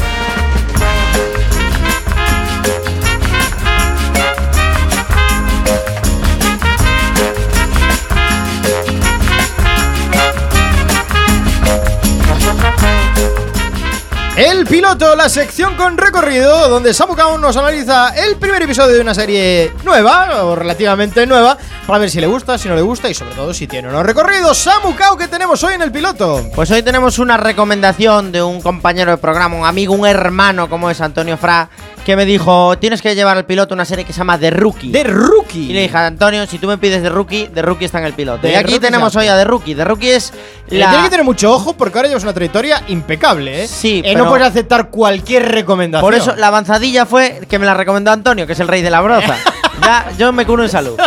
[14.37, 19.13] El piloto, la sección con recorrido, donde Samu nos analiza el primer episodio de una
[19.13, 23.13] serie nueva, o relativamente nueva, para ver si le gusta, si no le gusta y
[23.13, 24.57] sobre todo si tiene unos recorridos.
[24.57, 26.43] Samu Kao, ¿qué tenemos hoy en el piloto?
[26.53, 30.89] Pues hoy tenemos una recomendación de un compañero de programa, un amigo, un hermano como
[30.89, 31.69] es Antonio Fra,
[32.05, 34.91] que me dijo, tienes que llevar al piloto una serie que se llama The Rookie.
[34.91, 35.71] De Rookie.
[35.71, 38.13] Y le dije, Antonio, si tú me pides The Rookie, The Rookie está en el
[38.13, 38.41] piloto.
[38.43, 39.19] The y aquí tenemos ya.
[39.19, 39.73] hoy a The Rookie.
[39.75, 40.31] The Rookie es
[40.69, 40.89] Eh, la...
[40.89, 43.67] Tienes que tener mucho ojo porque ahora llevas una trayectoria impecable, ¿eh?
[43.67, 46.05] Sí, Eh, pero- No puedes aceptar cualquier recomendación.
[46.05, 48.91] Por eso la avanzadilla fue que me la recomendó Antonio, que es el rey de
[48.91, 49.35] la broza.
[49.81, 50.97] ya, yo me curo en salud.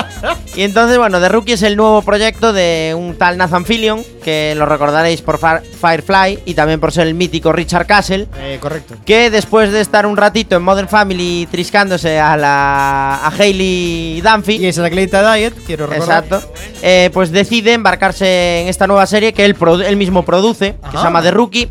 [0.55, 4.55] Y entonces, bueno, The Rookie es el nuevo proyecto de un tal Nathan Fillion, que
[4.57, 8.27] lo recordaréis por Far- Firefly y también por ser el mítico Richard Castle.
[8.39, 8.97] Eh, correcto.
[9.05, 14.57] Que después de estar un ratito en Modern Family triscándose a la a Hailey Dunphy,
[14.57, 16.25] Y esa Cleita Diet, quiero recordar.
[16.25, 16.53] Exacto.
[16.83, 19.57] Eh, pues decide embarcarse en esta nueva serie que él,
[19.97, 20.99] mismo produce, que Ajá.
[20.99, 21.71] se llama The Rookie.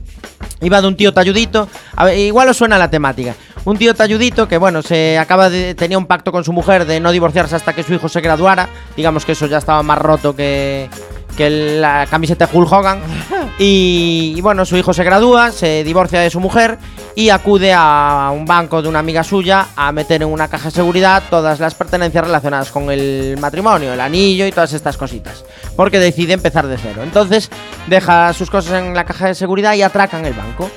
[0.61, 1.67] Iba de un tío talludito.
[1.95, 3.35] A ver, igual os suena la temática.
[3.67, 5.75] Un tío talludito que, bueno, se acaba de.
[5.75, 8.69] tenía un pacto con su mujer de no divorciarse hasta que su hijo se graduara.
[8.95, 10.89] Digamos que eso ya estaba más roto que.
[11.35, 13.01] que la camiseta de Hulk Hogan.
[13.59, 16.77] Y, y bueno, su hijo se gradúa, se divorcia de su mujer
[17.15, 20.75] y acude a un banco de una amiga suya a meter en una caja de
[20.75, 25.43] seguridad todas las pertenencias relacionadas con el matrimonio, el anillo y todas estas cositas.
[25.75, 27.01] Porque decide empezar de cero.
[27.03, 27.49] Entonces
[27.87, 30.69] deja sus cosas en la caja de seguridad y atracan el banco.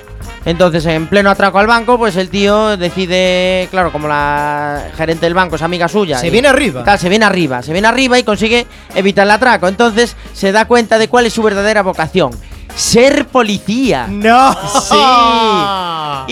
[0.47, 5.35] Entonces, en pleno atraco al banco, pues el tío decide, claro, como la gerente del
[5.35, 6.19] banco es amiga suya.
[6.19, 6.97] Se y- viene arriba.
[6.99, 9.69] Se viene arriba, se viene arriba y consigue evitar el atraco.
[9.69, 12.31] Entonces se da cuenta de cuál es su verdadera vocación.
[12.77, 14.07] Ser policía.
[14.09, 14.53] ¡No!
[14.81, 14.97] Sí.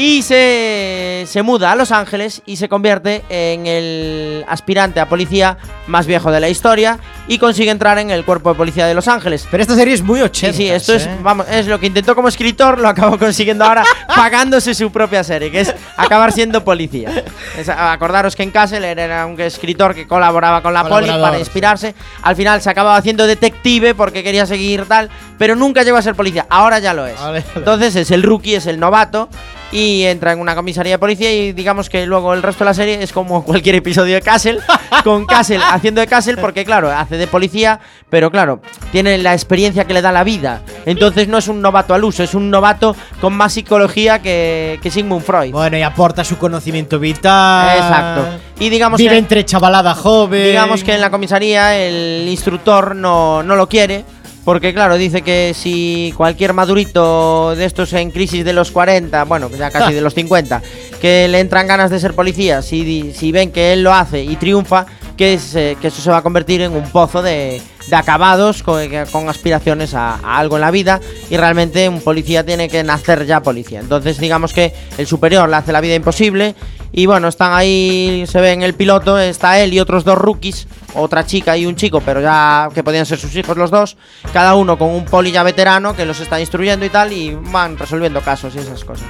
[0.01, 5.57] Y se, se muda a Los Ángeles y se convierte en el aspirante a policía
[5.87, 9.09] más viejo de la historia y consigue entrar en el cuerpo de policía de Los
[9.09, 9.47] Ángeles.
[9.51, 10.57] Pero esta serie es muy Sí, 80.
[10.57, 11.17] sí, esto es, ¿eh?
[11.23, 13.83] vamos, es lo que intentó como escritor, lo acabó consiguiendo ahora
[14.15, 17.25] pagándose su propia serie, que es acabar siendo policía.
[17.57, 21.41] Es- acordaros que en Castle era- un escritor que colaboraba con la poli para sí.
[21.41, 21.95] inspirarse.
[22.23, 26.15] Al final se acababa haciendo detective porque quería seguir tal, pero nunca llegó a ser
[26.15, 26.28] policía.
[26.49, 27.19] Ahora ya lo es.
[27.19, 27.57] Ahora ya lo es.
[27.57, 29.29] Entonces es el rookie, es el novato
[29.71, 32.75] y entra en una comisaría de policía y digamos que luego el resto de la
[32.75, 34.61] serie es como cualquier episodio de Castle,
[35.05, 38.61] con Castle haciendo de Castle porque claro, hace de policía, pero claro,
[38.93, 40.63] tiene la experiencia que le da la vida.
[40.87, 44.91] Entonces no es un novato al uso, es un novato con más psicología que, que
[44.91, 45.53] Sigmund Freud.
[45.53, 47.77] Bueno, y aporta su conocimiento vital.
[47.77, 48.27] Exacto.
[48.61, 50.45] Y digamos Vive que entre chavalada joven.
[50.45, 54.05] digamos que en la comisaría el instructor no, no lo quiere.
[54.49, 59.51] Porque claro, dice que si cualquier madurito de estos en crisis de los 40, bueno,
[59.51, 60.63] ya casi de los 50,
[61.03, 64.37] que le entran ganas de ser policía, si, si ven que él lo hace y
[64.37, 64.87] triunfa,
[65.19, 68.63] que, es, eh, que eso se va a convertir en un pozo de, de acabados
[68.63, 72.83] con, con aspiraciones a, a algo en la vida y realmente un policía tiene que
[72.83, 73.81] nacer ya policía.
[73.81, 76.55] Entonces digamos que el superior le hace la vida imposible
[76.93, 80.67] y bueno, están ahí, se ve en el piloto, está él y otros dos rookies,
[80.95, 83.97] otra chica y un chico, pero ya que podían ser sus hijos los dos,
[84.33, 87.79] cada uno con un poli ya veterano que los está instruyendo y tal y van
[87.79, 89.07] resolviendo casos y esas cosas.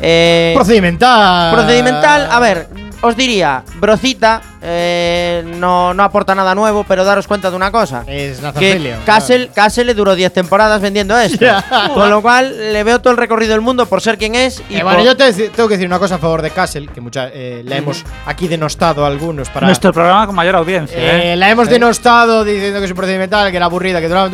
[0.00, 1.54] Eh, Procedimental.
[1.54, 2.68] Procedimental, a ver,
[3.00, 8.02] os diría, Brocita eh, no, no aporta nada nuevo, pero daros cuenta de una cosa.
[8.06, 11.44] Es Nathan Que Fillion, Castle, Castle le duró 10 temporadas vendiendo esto.
[11.92, 14.62] Con lo cual le veo todo el recorrido del mundo por ser quien es.
[14.70, 16.88] Y Eh, bueno, por- yo te tengo que decir una cosa a favor de Castle,
[16.92, 19.66] que mucha, eh, la hemos aquí denostado a algunos para.
[19.66, 20.96] Nuestro programa con mayor audiencia.
[20.98, 21.36] Eh, ¿eh?
[21.36, 24.30] la hemos denostado diciendo que es un procedimental, que era aburrida, que duraba.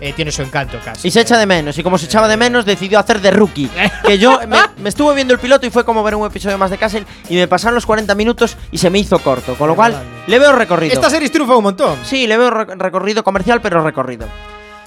[0.00, 1.06] Eh, tiene su encanto, Castle.
[1.08, 1.78] Y se echa de menos.
[1.78, 3.70] Y como se echaba de menos, decidió hacer de rookie.
[4.06, 6.70] Que yo me, me estuve viendo el piloto y fue como ver un episodio más
[6.70, 7.04] de Castle.
[7.28, 9.54] Y me pasaron los 40 minutos y se me hizo corto.
[9.54, 10.92] Con lo cual, le veo recorrido.
[10.94, 11.98] Esta serie triunfa un montón.
[12.04, 14.26] Sí, le veo re- recorrido comercial, pero recorrido.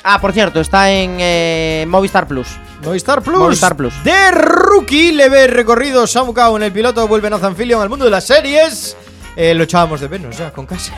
[0.04, 2.48] Ah, por cierto, está en eh, Movistar Plus.
[2.84, 3.40] Movistar Plus.
[3.40, 3.94] Movistar Plus.
[4.04, 7.08] De rookie le ve recorrido Samu Kao en el piloto.
[7.08, 8.96] Vuelve Nathan Fillion al mundo de las series.
[9.36, 10.96] Eh, lo echábamos de menos ya con Castle.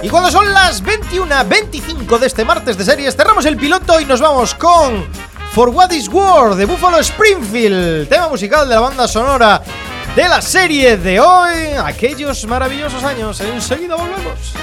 [0.00, 4.20] Y cuando son las 21.25 de este martes de series, cerramos el piloto y nos
[4.20, 5.04] vamos con
[5.52, 9.60] For What Is War de Buffalo Springfield, tema musical de la banda sonora
[10.14, 13.40] de la serie de hoy, aquellos maravillosos años.
[13.40, 14.54] Enseguida volvemos.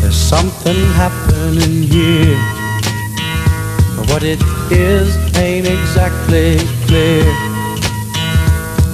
[0.00, 2.38] There's something happening here.
[3.96, 7.53] But what it is ain't exactly clear.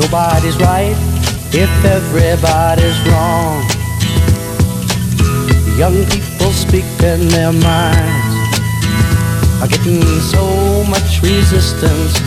[0.00, 0.96] Nobody's right
[1.52, 3.60] if everybody's wrong.
[5.76, 8.40] Young people speaking their minds
[9.60, 12.18] are getting so much resistance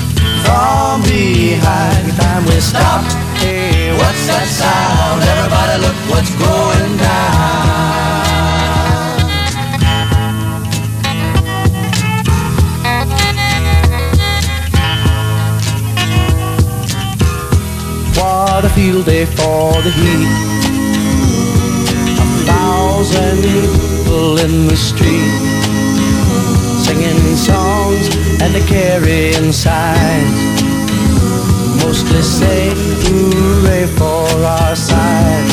[0.46, 2.14] from behind.
[2.22, 3.02] Time we stop.
[3.42, 5.24] Hey, what's that sound?
[5.34, 7.93] Everybody look what's going down.
[18.56, 20.28] What a field day for the heat.
[22.22, 25.34] A thousand people in the street
[26.86, 30.62] singing songs and they're carrying signs.
[31.84, 32.70] Mostly say
[33.06, 35.53] hooray for our side.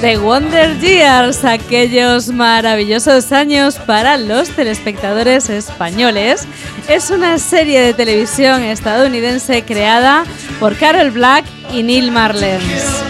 [0.00, 6.46] The Wonder Years, aquellos maravillosos años para los telespectadores españoles,
[6.88, 10.24] es una serie de televisión estadounidense creada
[10.58, 13.02] por Carol Black y Neil Marlens.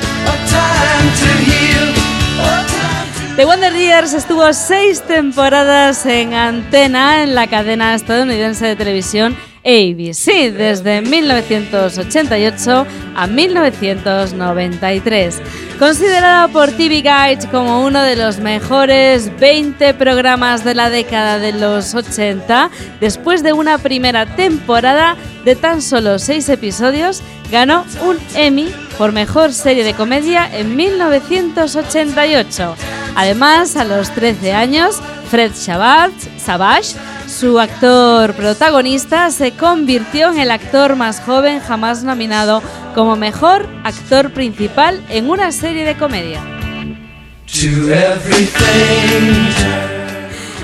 [3.37, 10.53] The Wonder Years estuvo seis temporadas en antena en la cadena estadounidense de televisión ABC
[10.53, 15.41] desde 1988 a 1993.
[15.79, 21.53] Considerada por TV Guide como uno de los mejores 20 programas de la década de
[21.53, 28.71] los 80, después de una primera temporada de tan solo seis episodios, ganó un Emmy
[29.01, 32.77] por mejor serie de comedia en 1988.
[33.17, 40.97] Además, a los 13 años, Fred Savage, su actor protagonista se convirtió en el actor
[40.97, 42.63] más joven jamás nominado
[42.95, 46.43] como mejor actor principal en una serie de comedia.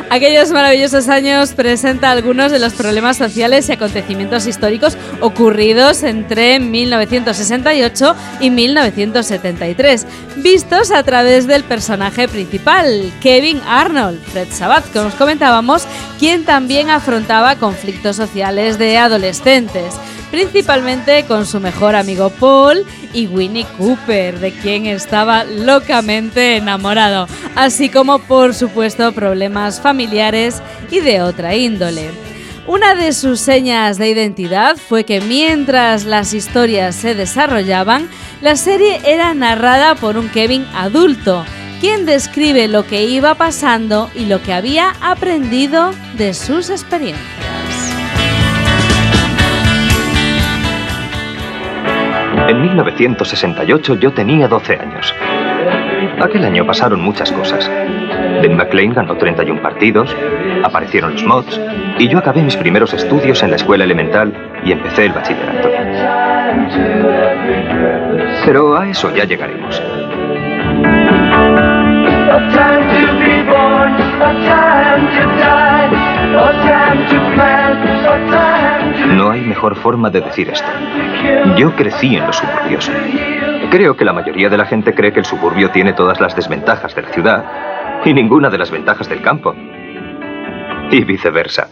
[0.09, 8.15] Aquellos maravillosos años presenta algunos de los problemas sociales y acontecimientos históricos ocurridos entre 1968
[8.41, 15.87] y 1973, vistos a través del personaje principal, Kevin Arnold, Fred Sabat, como os comentábamos,
[16.21, 19.95] quien también afrontaba conflictos sociales de adolescentes
[20.31, 27.89] principalmente con su mejor amigo Paul y Winnie Cooper, de quien estaba locamente enamorado, así
[27.89, 32.11] como por supuesto problemas familiares y de otra índole.
[32.67, 38.09] Una de sus señas de identidad fue que mientras las historias se desarrollaban,
[38.41, 41.45] la serie era narrada por un Kevin adulto,
[41.81, 47.46] quien describe lo que iba pasando y lo que había aprendido de sus experiencias.
[52.49, 55.15] En 1968 yo tenía 12 años.
[56.21, 57.69] Aquel año pasaron muchas cosas.
[58.41, 60.15] Den McLean ganó 31 partidos,
[60.63, 61.61] aparecieron los mods
[61.99, 64.33] y yo acabé mis primeros estudios en la escuela elemental
[64.65, 65.69] y empecé el bachillerato.
[68.45, 69.83] Pero a eso ya llegaremos.
[79.17, 80.69] No hay mejor forma de decir esto.
[81.57, 82.91] Yo crecí en los suburbios.
[83.71, 86.95] Creo que la mayoría de la gente cree que el suburbio tiene todas las desventajas
[86.95, 87.45] de la ciudad
[88.05, 89.55] y ninguna de las ventajas del campo.
[90.91, 91.69] Y viceversa.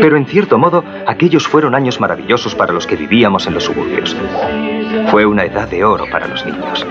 [0.00, 4.16] Pero en cierto modo, aquellos fueron años maravillosos para los que vivíamos en los suburbios.
[5.10, 6.86] Fue una edad de oro para los niños.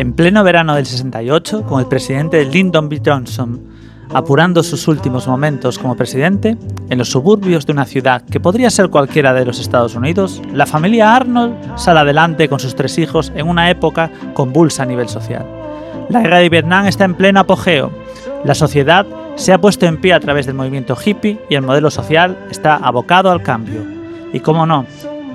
[0.00, 3.02] En pleno verano del 68, con el presidente Lyndon B.
[3.04, 3.60] Johnson
[4.14, 6.56] apurando sus últimos momentos como presidente,
[6.88, 10.64] en los suburbios de una ciudad que podría ser cualquiera de los Estados Unidos, la
[10.64, 15.44] familia Arnold sale adelante con sus tres hijos en una época convulsa a nivel social.
[16.08, 17.92] La guerra de Vietnam está en pleno apogeo.
[18.46, 21.90] La sociedad se ha puesto en pie a través del movimiento hippie y el modelo
[21.90, 23.84] social está abocado al cambio.
[24.32, 24.86] Y cómo no,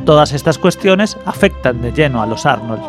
[0.06, 2.82] todas estas cuestiones afectan de lleno a los Arnold.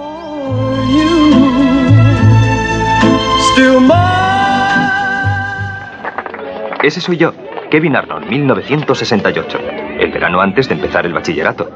[6.86, 7.32] Ese soy yo,
[7.68, 9.58] Kevin Arnold, 1968.
[9.98, 11.68] El verano antes de empezar el bachillerato.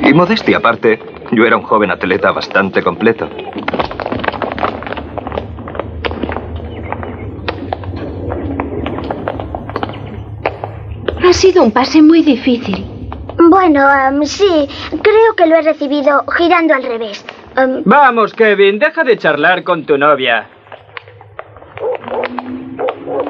[0.00, 1.00] Y modestia aparte,
[1.32, 3.28] yo era un joven atleta bastante completo.
[11.28, 12.86] Ha sido un pase muy difícil.
[13.50, 14.68] Bueno, am, sí,
[15.02, 17.24] creo que lo he recibido girando al revés.
[17.56, 20.46] Am, Vamos, Kevin, deja de charlar con tu novia.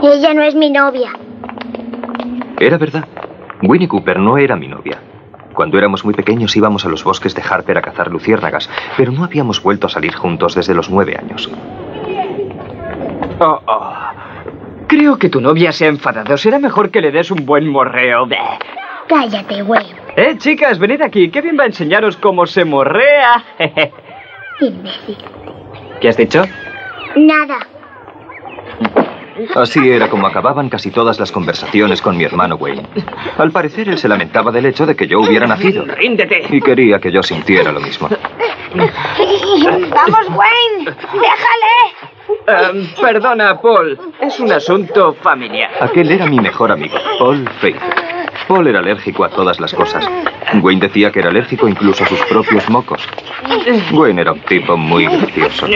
[0.02, 1.12] Ella no es mi novia.
[2.58, 3.06] Era verdad.
[3.62, 4.98] Winnie Cooper no era mi novia.
[5.54, 9.24] Cuando éramos muy pequeños íbamos a los bosques de Harper a cazar luciérnagas, pero no
[9.24, 11.50] habíamos vuelto a salir juntos desde los nueve años.
[13.40, 13.94] Oh, oh.
[14.86, 16.36] Creo que tu novia se ha enfadado.
[16.36, 18.28] Será mejor que le des un buen morreo.
[19.08, 19.86] Cállate, güey.
[20.16, 21.30] Eh, chicas, venid aquí.
[21.30, 23.44] Kevin va a enseñaros cómo se morrea.
[24.60, 25.18] Imbécil.
[26.00, 26.44] ¿Qué has dicho?
[27.16, 27.58] Nada.
[29.54, 32.82] Así era como acababan casi todas las conversaciones con mi hermano Wayne.
[33.38, 35.84] Al parecer él se lamentaba del hecho de que yo hubiera nacido.
[35.84, 36.46] Ríndete.
[36.50, 38.08] Y quería que yo sintiera lo mismo.
[38.74, 40.96] Vamos, Wayne.
[41.12, 42.78] Déjale.
[42.78, 43.98] Em, perdona, Paul.
[44.20, 45.70] Es un asunto familiar.
[45.80, 47.76] Aquel era mi mejor amigo, Paul Faith.
[48.46, 50.08] Paul era alérgico a todas las cosas.
[50.60, 53.06] Wayne decía que era alérgico incluso a sus propios mocos.
[53.92, 55.66] Wayne era un tipo muy gracioso.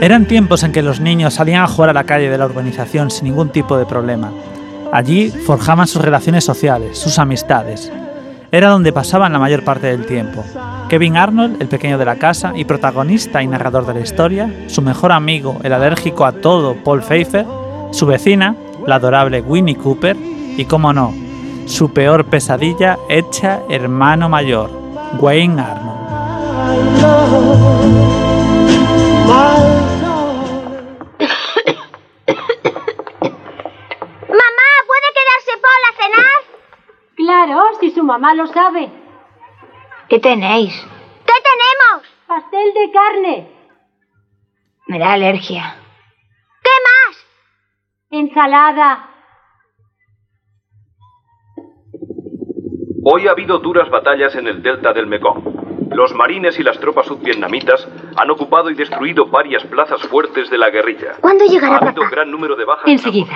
[0.00, 3.10] Eran tiempos en que los niños salían a jugar a la calle de la urbanización
[3.10, 4.30] sin ningún tipo de problema.
[4.92, 7.90] Allí forjaban sus relaciones sociales, sus amistades.
[8.52, 10.44] Era donde pasaban la mayor parte del tiempo.
[10.88, 14.82] Kevin Arnold, el pequeño de la casa y protagonista y narrador de la historia, su
[14.82, 17.44] mejor amigo, el alérgico a todo Paul Pfeiffer,
[17.90, 18.54] su vecina,
[18.86, 20.16] la adorable Winnie Cooper,
[20.56, 21.12] y cómo no,
[21.66, 24.70] su peor pesadilla hecha hermano mayor,
[25.20, 25.96] Wayne Arnold.
[34.28, 36.40] Mamá, ¿puede quedarse Paul a cenar?
[37.16, 38.90] Claro, si su mamá lo sabe.
[40.08, 40.72] ¿Qué tenéis?
[41.26, 42.06] ¿Qué tenemos?
[42.26, 43.50] Pastel de carne.
[44.86, 45.76] Me da alergia.
[46.62, 47.16] ¿Qué más?
[48.10, 49.15] Ensalada.
[53.08, 55.94] Hoy ha habido duras batallas en el delta del Mekong.
[55.94, 57.86] Los marines y las tropas sudvietnamitas
[58.16, 61.12] han ocupado y destruido varias plazas fuertes de la guerrilla.
[61.20, 62.10] ¿Cuándo llegará Ha habido papá?
[62.10, 63.32] gran número de bajas Enseguida.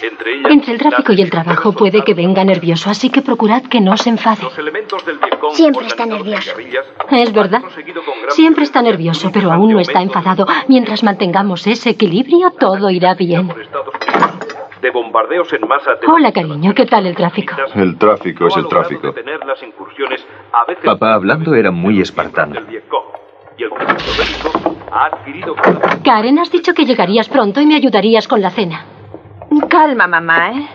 [0.00, 3.64] entre ellas Entre el tráfico y el trabajo puede que venga nervioso, así que procurad
[3.64, 4.44] que no se enfade.
[4.44, 6.52] los elementos del Vietcong Siempre está nervioso.
[7.10, 7.62] Es verdad.
[8.28, 10.46] Siempre está nervioso, pero aún no está enfadado.
[10.68, 13.52] Mientras mantengamos ese equilibrio, todo irá bien.
[14.80, 17.54] De bombardeos en masa de Hola, cariño, ¿qué tal el tráfico?
[17.74, 19.08] El tráfico es el tráfico.
[19.08, 22.54] detener las incursiones a veces Papá hablando era muy espartano.
[23.58, 25.54] y el conflicto bélico ha adquirido
[26.04, 28.84] Karen, has dicho que llegarías pronto y me ayudarías con la cena.
[29.68, 30.68] Calma, mamá, ¿eh?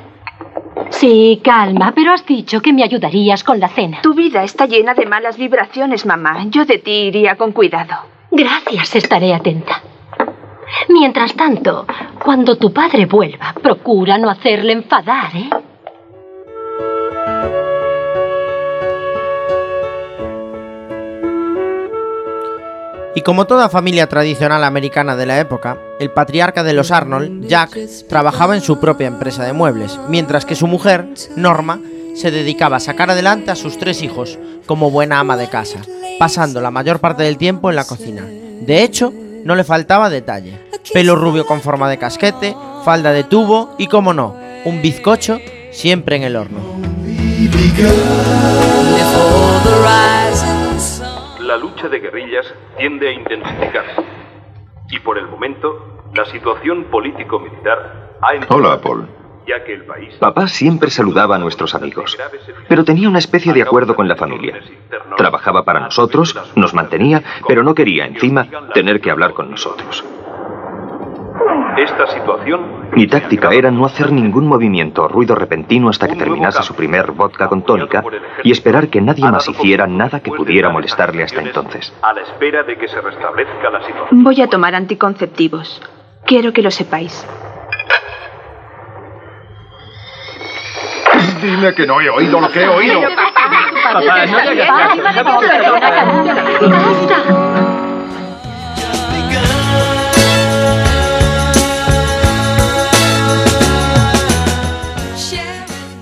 [0.89, 4.01] Sí, calma, pero has dicho que me ayudarías con la cena.
[4.01, 6.45] Tu vida está llena de malas vibraciones, mamá.
[6.49, 7.95] Yo de ti iría con cuidado.
[8.31, 9.81] Gracias, estaré atenta.
[10.89, 11.85] Mientras tanto,
[12.23, 15.49] cuando tu padre vuelva, procura no hacerle enfadar, ¿eh?
[23.17, 27.77] Y como toda familia tradicional americana de la época, el patriarca de los Arnold, Jack,
[28.09, 31.07] trabajaba en su propia empresa de muebles, mientras que su mujer,
[31.37, 31.79] Norma,
[32.13, 35.79] se dedicaba a sacar adelante a sus tres hijos como buena ama de casa,
[36.19, 38.23] pasando la mayor parte del tiempo en la cocina.
[38.25, 39.13] De hecho,
[39.45, 40.59] no le faltaba detalle.
[40.91, 44.35] Pelo rubio con forma de casquete, falda de tubo y, como no,
[44.65, 45.39] un bizcocho
[45.71, 46.59] siempre en el horno.
[51.39, 52.45] La lucha de guerrillas
[52.77, 54.01] tiende a intensificarse.
[54.89, 59.24] Y por el momento, la situación político-militar ha empeorado, Hola, Paul.
[59.47, 62.17] Ya que el país Papá siempre saludaba a nuestros amigos,
[62.67, 64.59] pero tenía una especie de acuerdo con la familia.
[65.17, 70.03] Trabajaba para nosotros, nos mantenía, pero no quería encima tener que hablar con nosotros.
[71.77, 76.63] Esta situación Mi táctica era no hacer ningún movimiento o ruido repentino hasta que terminase
[76.63, 78.01] su primer vodka con tónica
[78.43, 81.93] y esperar que nadie más hiciera nada que pudiera molestarle hasta entonces.
[82.01, 84.23] a la espera de que se restablezca la situación.
[84.23, 85.81] Voy a tomar anticonceptivos.
[86.25, 87.27] Quiero que lo sepáis.
[91.45, 93.01] Dime que no he oído lo que he oído.
[93.83, 95.39] Papá, no le hagas caso.
[95.39, 96.35] Perdona, cariño.
[96.69, 97.15] Basta.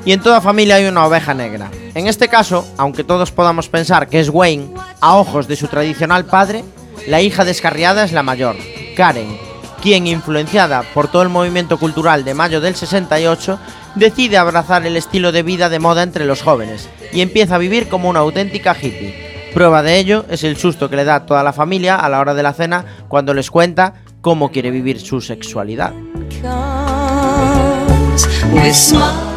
[0.05, 1.71] Y en toda familia hay una oveja negra.
[1.95, 6.25] En este caso, aunque todos podamos pensar que es Wayne, a ojos de su tradicional
[6.25, 6.63] padre,
[7.07, 8.55] la hija descarriada es la mayor,
[8.97, 9.37] Karen,
[9.83, 13.59] quien, influenciada por todo el movimiento cultural de mayo del 68,
[13.95, 17.89] decide abrazar el estilo de vida de moda entre los jóvenes y empieza a vivir
[17.89, 19.51] como una auténtica hippie.
[19.53, 22.21] Prueba de ello es el susto que le da a toda la familia a la
[22.21, 25.91] hora de la cena cuando les cuenta cómo quiere vivir su sexualidad.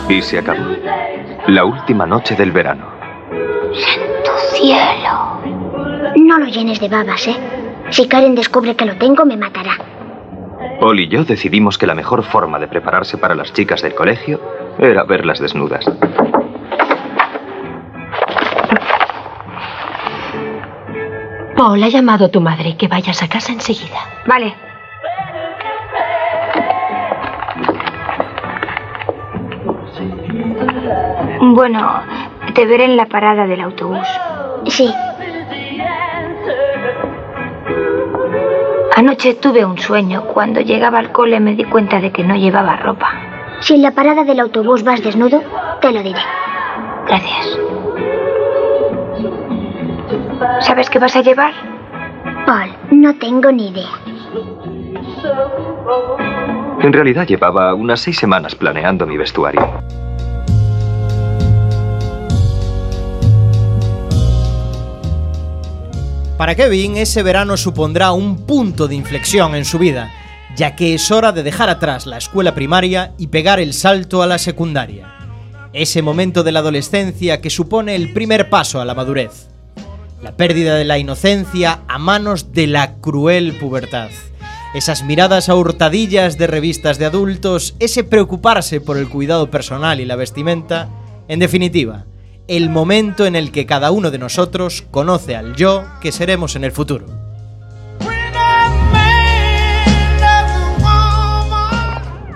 [0.09, 0.61] Y se acabó.
[1.49, 2.87] La última noche del verano.
[4.25, 5.41] ¡Tu cielo!
[6.15, 7.37] No lo llenes de babas, ¿eh?
[7.91, 9.96] Si Karen descubre que lo tengo, me matará.
[10.81, 14.41] Paul y yo decidimos que la mejor forma de prepararse para las chicas del colegio
[14.79, 15.85] era verlas desnudas.
[21.57, 23.99] Paul ha llamado a tu madre que vayas a casa enseguida.
[24.27, 24.55] Vale.
[31.41, 32.03] Bueno,
[32.55, 34.07] te veré en la parada del autobús.
[34.67, 34.93] Sí.
[38.97, 40.23] Anoche tuve un sueño.
[40.25, 43.13] Cuando llegaba al cole me di cuenta de que no llevaba ropa.
[43.61, 45.43] Si en la parada del autobús vas desnudo,
[45.83, 46.19] te lo diré.
[47.07, 47.59] Gracias.
[50.61, 51.53] ¿Sabes qué vas a llevar?
[52.47, 53.91] Paul, no tengo ni idea.
[56.81, 59.61] En realidad llevaba unas seis semanas planeando mi vestuario.
[66.37, 70.13] Para Kevin, ese verano supondrá un punto de inflexión en su vida.
[70.57, 74.27] ya que es hora de dejar atrás la escuela primaria y pegar el salto a
[74.27, 75.13] la secundaria.
[75.75, 79.49] Ese momento de la adolescencia que supone el primer paso a la madurez.
[80.23, 84.09] La pérdida de la inocencia a manos de la cruel pubertad.
[84.75, 90.07] Esas miradas a hurtadillas de revistas de adultos, ese preocuparse por el cuidado personal y
[90.07, 90.89] la vestimenta,
[91.29, 92.07] en definitiva,
[92.49, 96.65] el momento en el que cada uno de nosotros conoce al yo que seremos en
[96.65, 97.07] el futuro.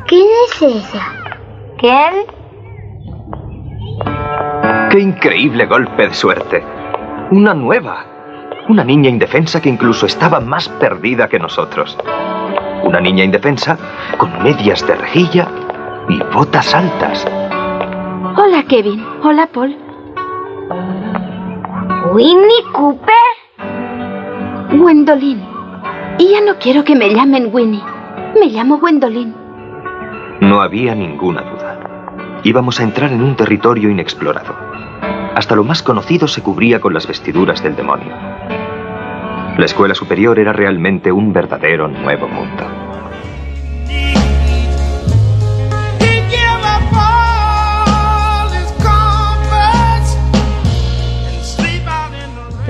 [0.09, 1.15] ¿Quién es esa?
[1.79, 2.13] ¿Quién?
[4.91, 6.65] ¡Qué increíble golpe de suerte!
[7.31, 8.07] Una nueva.
[8.69, 11.97] Una niña indefensa que incluso estaba más perdida que nosotros.
[12.83, 13.79] Una niña indefensa
[14.19, 15.49] con medias de rejilla
[16.09, 17.25] y botas altas.
[18.37, 19.05] Hola, Kevin.
[19.23, 19.90] Hola, Paul.
[22.13, 23.15] ¿Winnie Cooper?
[24.73, 25.43] Gwendolyn.
[26.19, 27.83] Y ya no quiero que me llamen Winnie.
[28.39, 29.35] Me llamo Gwendolyn.
[30.41, 32.41] No había ninguna duda.
[32.45, 34.55] Íbamos a entrar en un territorio inexplorado.
[35.35, 38.15] Hasta lo más conocido se cubría con las vestiduras del demonio.
[39.59, 42.65] La escuela superior era realmente un verdadero nuevo mundo.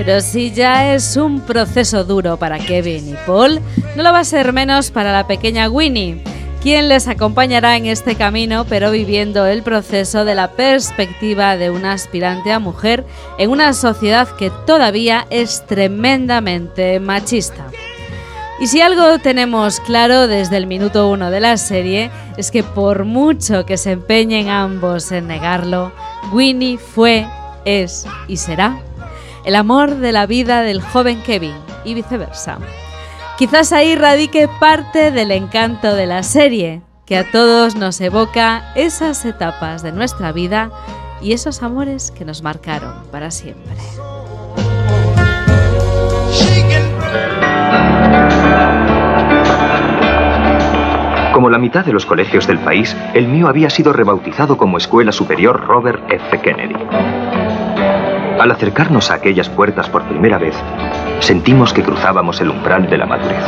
[0.03, 3.61] Pero si ya es un proceso duro para Kevin y Paul,
[3.97, 6.25] no lo va a ser menos para la pequeña Winnie,
[6.63, 11.93] quien les acompañará en este camino, pero viviendo el proceso de la perspectiva de una
[11.93, 13.05] aspirante a mujer
[13.37, 17.67] en una sociedad que todavía es tremendamente machista.
[18.59, 23.05] Y si algo tenemos claro desde el minuto uno de la serie, es que por
[23.05, 25.93] mucho que se empeñen ambos en negarlo,
[26.33, 27.27] Winnie fue,
[27.67, 28.81] es y será
[29.45, 32.59] el amor de la vida del joven Kevin y viceversa.
[33.39, 39.25] Quizás ahí radique parte del encanto de la serie, que a todos nos evoca esas
[39.25, 40.71] etapas de nuestra vida
[41.23, 43.75] y esos amores que nos marcaron para siempre.
[51.33, 55.11] Como la mitad de los colegios del país, el mío había sido rebautizado como Escuela
[55.11, 56.39] Superior Robert F.
[56.43, 56.77] Kennedy.
[58.41, 60.57] Al acercarnos a aquellas puertas por primera vez,
[61.19, 63.45] sentimos que cruzábamos el umbral de la madurez.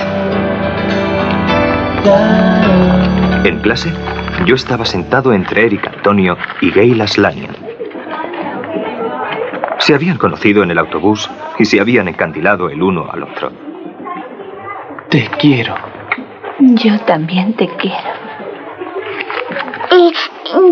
[3.43, 3.91] En clase,
[4.45, 7.57] yo estaba sentado entre Eric Antonio y Gail Aslanian.
[9.79, 13.51] Se habían conocido en el autobús y se habían encandilado el uno al otro.
[15.09, 15.75] Te quiero.
[16.59, 18.11] Yo también te quiero.
[19.91, 20.13] Eh,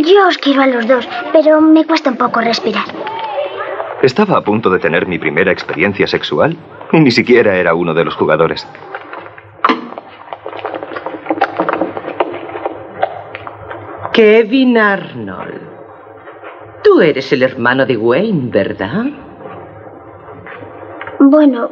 [0.05, 2.85] yo os quiero a los dos, pero me cuesta un poco respirar.
[4.03, 6.57] Estaba a punto de tener mi primera experiencia sexual
[6.93, 8.67] y ni siquiera era uno de los jugadores.
[14.13, 15.61] Kevin Arnold.
[16.83, 19.05] Tú eres el hermano de Wayne, ¿verdad?
[21.19, 21.71] Bueno,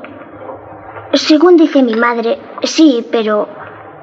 [1.14, 3.48] según dice mi madre, sí, pero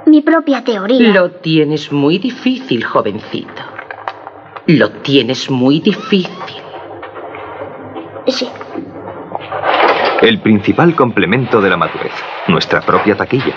[0.07, 1.13] mi propia teoría.
[1.13, 3.61] Lo tienes muy difícil, jovencito.
[4.65, 6.64] Lo tienes muy difícil.
[8.27, 8.49] Sí.
[10.21, 12.13] El principal complemento de la madurez,
[12.47, 13.53] nuestra propia taquilla.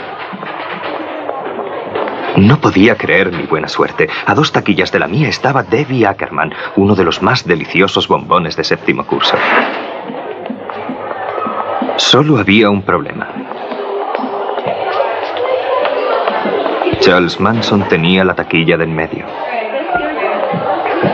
[2.37, 4.09] No podía creer mi buena suerte.
[4.27, 8.57] A dos taquillas de la mía estaba Debbie Ackerman, uno de los más deliciosos bombones
[8.57, 9.37] de séptimo curso.
[11.97, 13.29] Solo había un problema.
[17.01, 19.25] Charles Manson tenía la taquilla de en medio.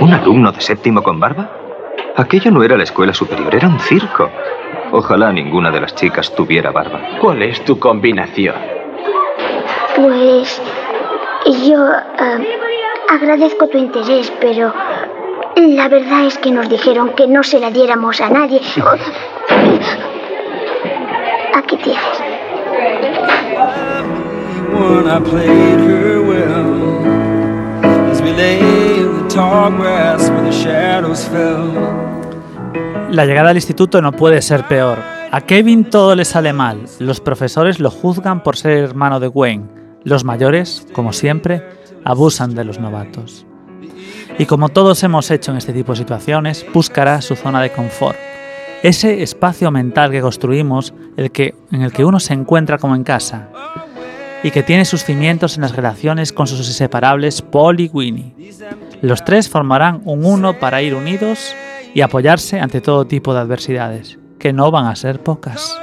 [0.00, 1.63] ¿Un alumno de séptimo con barba?
[2.16, 4.30] Aquello no era la escuela superior, era un circo.
[4.92, 7.00] Ojalá ninguna de las chicas tuviera barba.
[7.20, 8.54] ¿Cuál es tu combinación?
[9.96, 10.62] Pues
[11.66, 12.58] yo eh,
[13.10, 14.72] agradezco tu interés, pero
[15.56, 18.60] la verdad es que nos dijeron que no se la diéramos a nadie.
[21.54, 22.22] Aquí tienes.
[33.10, 34.98] La llegada al instituto no puede ser peor.
[35.32, 36.82] A Kevin todo le sale mal.
[37.00, 39.64] Los profesores lo juzgan por ser hermano de Wayne.
[40.04, 41.66] Los mayores, como siempre,
[42.04, 43.44] abusan de los novatos.
[44.38, 48.16] Y como todos hemos hecho en este tipo de situaciones, buscará su zona de confort.
[48.84, 53.02] Ese espacio mental que construimos, el que, en el que uno se encuentra como en
[53.02, 53.48] casa,
[54.44, 58.34] y que tiene sus cimientos en las relaciones con sus inseparables Paul y Winnie.
[59.00, 61.56] Los tres formarán un uno para ir unidos
[61.94, 65.80] y apoyarse ante todo tipo de adversidades, que no van a ser pocas.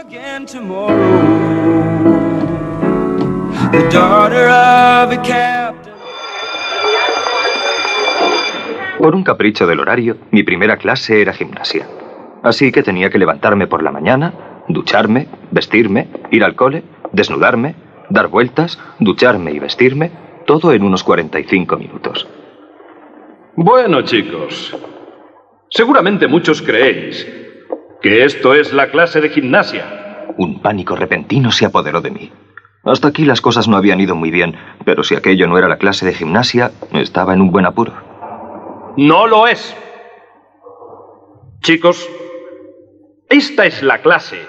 [8.99, 11.87] Por un capricho del horario, mi primera clase era gimnasia.
[12.43, 14.33] Así que tenía que levantarme por la mañana,
[14.67, 17.73] ducharme, vestirme, ir al cole, desnudarme,
[18.11, 20.11] dar vueltas, ducharme y vestirme,
[20.45, 22.27] todo en unos 45 minutos.
[23.55, 24.75] Bueno, chicos,
[25.69, 27.27] seguramente muchos creéis
[28.01, 30.25] que esto es la clase de gimnasia.
[30.37, 32.31] Un pánico repentino se apoderó de mí.
[32.83, 34.55] Hasta aquí las cosas no habían ido muy bien,
[34.85, 37.93] pero si aquello no era la clase de gimnasia, estaba en un buen apuro.
[38.97, 39.75] No lo es.
[41.61, 42.09] Chicos,
[43.29, 44.39] esta es la clase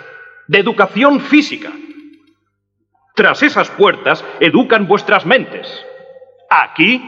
[0.49, 1.71] de educación física.
[3.15, 5.85] Tras esas puertas educan vuestras mentes.
[6.49, 7.03] Aquí,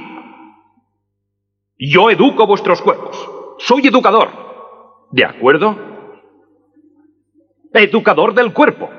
[1.78, 3.30] yo educo vuestros cuerpos.
[3.58, 4.28] Soy educador.
[5.10, 5.76] ¿De acuerdo?
[7.72, 8.90] Educador del cuerpo.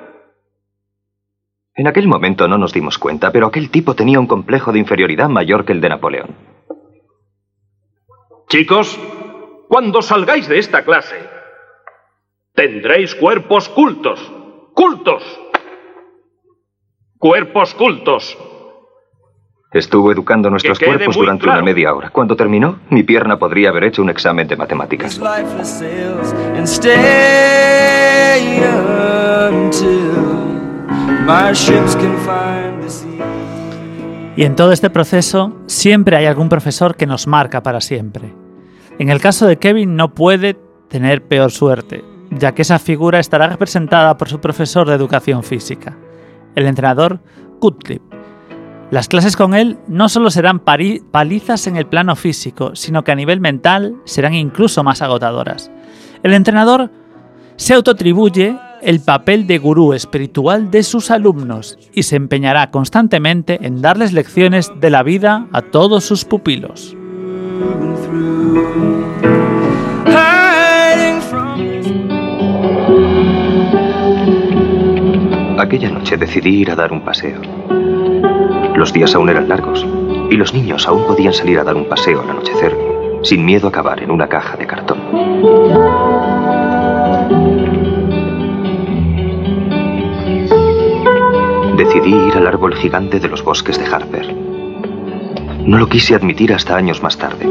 [1.75, 5.29] En aquel momento no nos dimos cuenta, pero aquel tipo tenía un complejo de inferioridad
[5.29, 6.35] mayor que el de Napoleón.
[8.47, 8.97] Chicos,
[9.67, 11.17] cuando salgáis de esta clase,
[12.53, 14.31] tendréis cuerpos cultos.
[14.73, 15.23] ¡Cultos!
[17.17, 18.37] Cuerpos cultos.
[19.71, 21.59] Estuvo educando nuestros Que cuerpos durante claro.
[21.59, 22.09] una media hora.
[22.09, 25.19] Cuando terminó, mi pierna podría haber hecho un examen de matemáticas.
[34.37, 38.33] Y en todo este proceso siempre hay algún profesor que nos marca para siempre.
[38.99, 40.57] En el caso de Kevin no puede
[40.89, 45.97] tener peor suerte, ya que esa figura estará representada por su profesor de educación física,
[46.55, 47.19] el entrenador
[47.59, 48.01] Cutlip.
[48.91, 53.15] Las clases con él no solo serán palizas en el plano físico, sino que a
[53.15, 55.71] nivel mental serán incluso más agotadoras.
[56.23, 56.91] El entrenador
[57.55, 63.81] se autoatribuye el papel de gurú espiritual de sus alumnos y se empeñará constantemente en
[63.81, 66.95] darles lecciones de la vida a todos sus pupilos.
[75.57, 77.39] Aquella noche decidí ir a dar un paseo.
[78.75, 79.85] Los días aún eran largos
[80.29, 82.75] y los niños aún podían salir a dar un paseo al anochecer
[83.23, 84.99] sin miedo a acabar en una caja de cartón.
[91.77, 94.35] Decidí ir al árbol gigante de los bosques de Harper.
[95.65, 97.47] No lo quise admitir hasta años más tarde,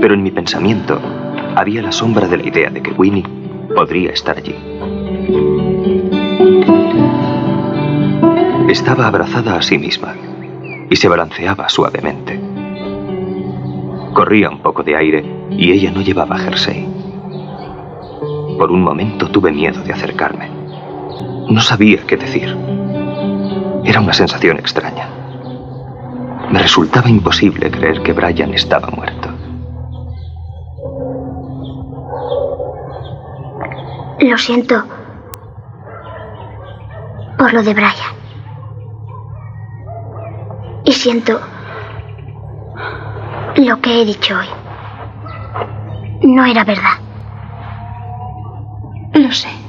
[0.00, 1.00] pero en mi pensamiento
[1.54, 3.24] había la sombra de la idea de que Winnie
[3.74, 4.56] podría estar allí.
[8.72, 10.14] Estaba abrazada a sí misma
[10.88, 12.40] y se balanceaba suavemente.
[14.14, 16.88] Corría un poco de aire y ella no llevaba jersey.
[18.58, 20.48] Por un momento tuve miedo de acercarme.
[21.50, 22.56] No sabía qué decir.
[23.84, 25.06] Era una sensación extraña.
[26.50, 29.28] Me resultaba imposible creer que Brian estaba muerto.
[34.18, 34.82] Lo siento
[37.36, 38.21] por lo de Brian.
[41.02, 41.40] Siento
[43.56, 44.46] lo que he dicho hoy.
[46.22, 47.00] No era verdad.
[49.14, 49.61] Lo sé.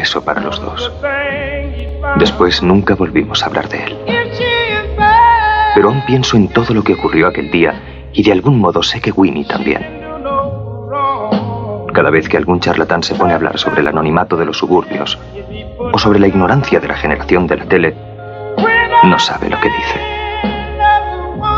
[0.00, 0.90] Beso para los dos.
[2.16, 3.98] Después nunca volvimos a hablar de él.
[5.74, 9.02] Pero aún pienso en todo lo que ocurrió aquel día y de algún modo sé
[9.02, 10.00] que Winnie también.
[11.92, 15.18] Cada vez que algún charlatán se pone a hablar sobre el anonimato de los suburbios
[15.92, 17.94] o sobre la ignorancia de la generación de la tele,
[19.04, 20.00] no sabe lo que dice.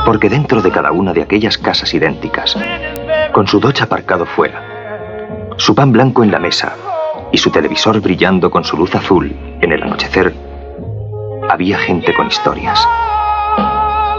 [0.04, 2.56] Porque dentro de cada una de aquellas casas idénticas,
[3.30, 6.74] con su docha aparcado fuera, su pan blanco en la mesa
[7.32, 10.34] y su televisor brillando con su luz azul en el anochecer,
[11.48, 12.86] había gente con historias.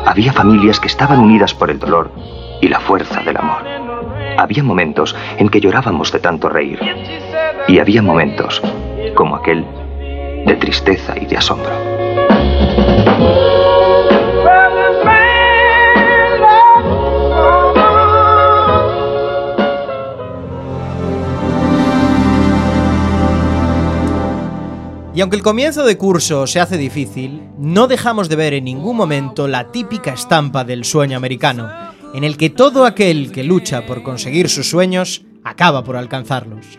[0.06, 2.12] Había familias que estaban unidas por el dolor
[2.62, 3.64] y la fuerza del amor.
[4.38, 6.80] Había momentos en que llorábamos de tanto reír.
[7.68, 8.62] Y había momentos,
[9.16, 9.66] como aquel,
[10.46, 11.72] de tristeza y de asombro.
[25.16, 28.98] Y aunque el comienzo de curso se hace difícil, no dejamos de ver en ningún
[28.98, 31.70] momento la típica estampa del sueño americano.
[32.14, 36.78] en el que todo aquel que lucha por conseguir sus sueños acaba por alcanzarlos.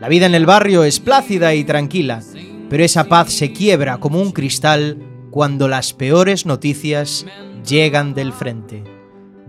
[0.00, 2.22] La vida en el barrio es plácida y tranquila,
[2.70, 4.96] pero esa paz se quiebra como un cristal
[5.32, 7.26] cuando las peores noticias
[7.66, 8.84] llegan del frente.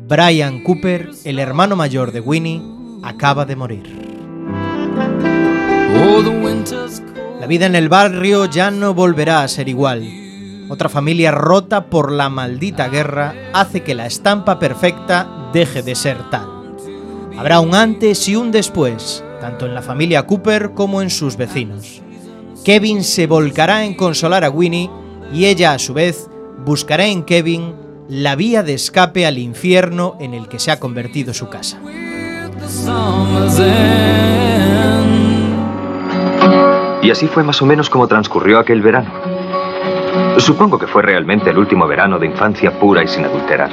[0.07, 2.63] Brian Cooper, el hermano mayor de Winnie,
[3.03, 3.83] acaba de morir.
[7.39, 10.03] La vida en el barrio ya no volverá a ser igual.
[10.67, 16.29] Otra familia rota por la maldita guerra hace que la estampa perfecta deje de ser
[16.29, 16.75] tal.
[17.37, 22.01] Habrá un antes y un después, tanto en la familia Cooper como en sus vecinos.
[22.65, 24.89] Kevin se volcará en consolar a Winnie
[25.33, 26.27] y ella a su vez
[26.65, 27.73] buscará en Kevin
[28.09, 31.79] la vía de escape al infierno en el que se ha convertido su casa.
[37.09, 39.09] Y así fue más o menos como transcurrió aquel verano.
[40.37, 43.71] Supongo que fue realmente el último verano de infancia pura y sin adulterar.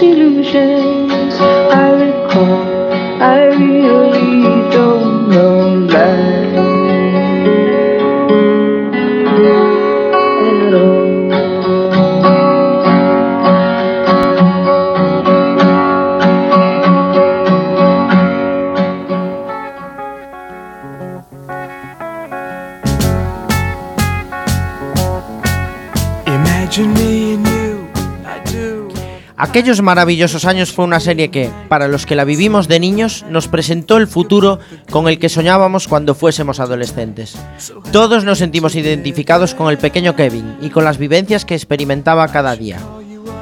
[0.00, 1.09] I've
[29.50, 33.48] Aquellos maravillosos años fue una serie que, para los que la vivimos de niños, nos
[33.48, 34.60] presentó el futuro
[34.92, 37.36] con el que soñábamos cuando fuésemos adolescentes.
[37.90, 42.54] Todos nos sentimos identificados con el pequeño Kevin y con las vivencias que experimentaba cada
[42.54, 42.78] día.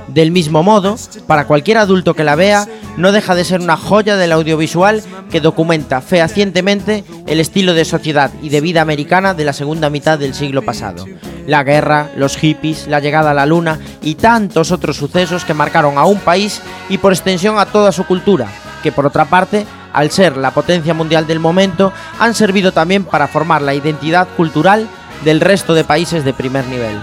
[0.09, 0.97] Del mismo modo,
[1.27, 5.41] para cualquier adulto que la vea, no deja de ser una joya del audiovisual que
[5.41, 10.35] documenta fehacientemente el estilo de sociedad y de vida americana de la segunda mitad del
[10.35, 11.05] siglo pasado.
[11.47, 15.99] La guerra, los hippies, la llegada a la luna y tantos otros sucesos que marcaron
[15.99, 18.49] a un país y por extensión a toda su cultura,
[18.83, 23.29] que por otra parte, al ser la potencia mundial del momento, han servido también para
[23.29, 24.89] formar la identidad cultural
[25.25, 26.99] del resto de países de primer nivel.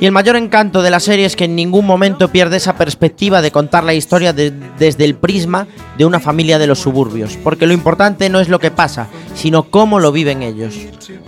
[0.00, 3.42] Y el mayor encanto de la serie es que en ningún momento pierde esa perspectiva
[3.42, 5.66] de contar la historia de- desde el prisma
[5.98, 9.64] de una familia de los suburbios, porque lo importante no es lo que pasa, sino
[9.64, 10.74] cómo lo viven ellos.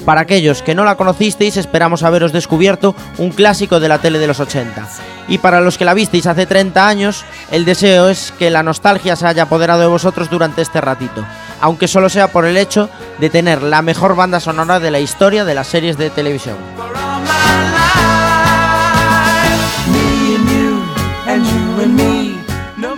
[0.07, 4.27] Para aquellos que no la conocisteis, esperamos haberos descubierto un clásico de la tele de
[4.27, 4.89] los 80.
[5.29, 9.17] Y para los que la visteis hace 30 años, el deseo es que la nostalgia
[9.17, 11.23] se haya apoderado de vosotros durante este ratito,
[11.61, 12.89] aunque solo sea por el hecho
[13.21, 16.57] de tener la mejor banda sonora de la historia de las series de televisión.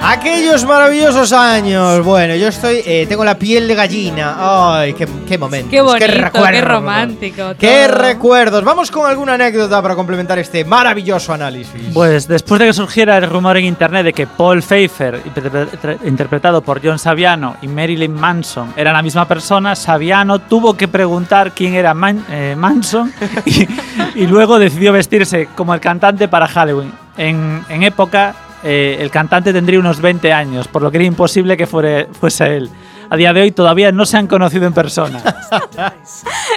[0.06, 2.04] Aquellos maravillosos años.
[2.04, 2.80] Bueno, yo estoy.
[2.84, 4.36] eh, tengo la piel de gallina.
[4.80, 5.70] Ay, qué, qué momentos.
[5.70, 6.64] Qué bonito, qué, recuerdos.
[6.64, 7.42] romántico.
[7.58, 8.64] Qué recuerdos.
[8.64, 11.80] Vamos con alguna anécdota para complementar este maravilloso análisis.
[11.92, 16.62] Pues después de que surgiera el rumor en internet de que Paul Pfeiffer, interpre- interpretado
[16.62, 21.74] por John Saviano, y Marilyn Manson eran la misma persona, Saviano tuvo que preguntar quién
[21.74, 23.12] era Man- eh, Manson
[23.46, 23.66] y,
[24.14, 26.92] y luego decidió vestirse como el cantante para Halloween.
[27.16, 28.34] En, en época,
[28.64, 32.70] eh, el cantante tendría unos 20 años, por lo que era imposible que fuese él.
[33.10, 35.22] A día de hoy todavía no se han conocido en persona.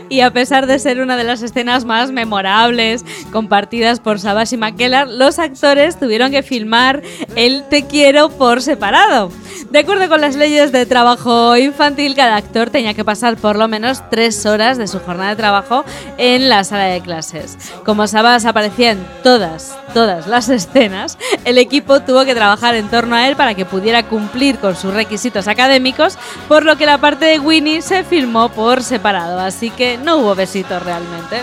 [0.09, 4.57] Y a pesar de ser una de las escenas más memorables compartidas por Savage y
[4.57, 7.01] McKellar, los actores tuvieron que filmar
[7.35, 9.31] el Te quiero por separado.
[9.71, 13.67] De acuerdo con las leyes de trabajo infantil, cada actor tenía que pasar por lo
[13.67, 15.83] menos tres horas de su jornada de trabajo
[16.17, 17.57] en la sala de clases.
[17.83, 23.15] Como Savage aparecía en todas, todas las escenas, el equipo tuvo que trabajar en torno
[23.15, 26.17] a él para que pudiera cumplir con sus requisitos académicos,
[26.47, 30.35] por lo que la parte de Winnie se filmó por separado, así que no hubo
[30.35, 31.41] besitos realmente.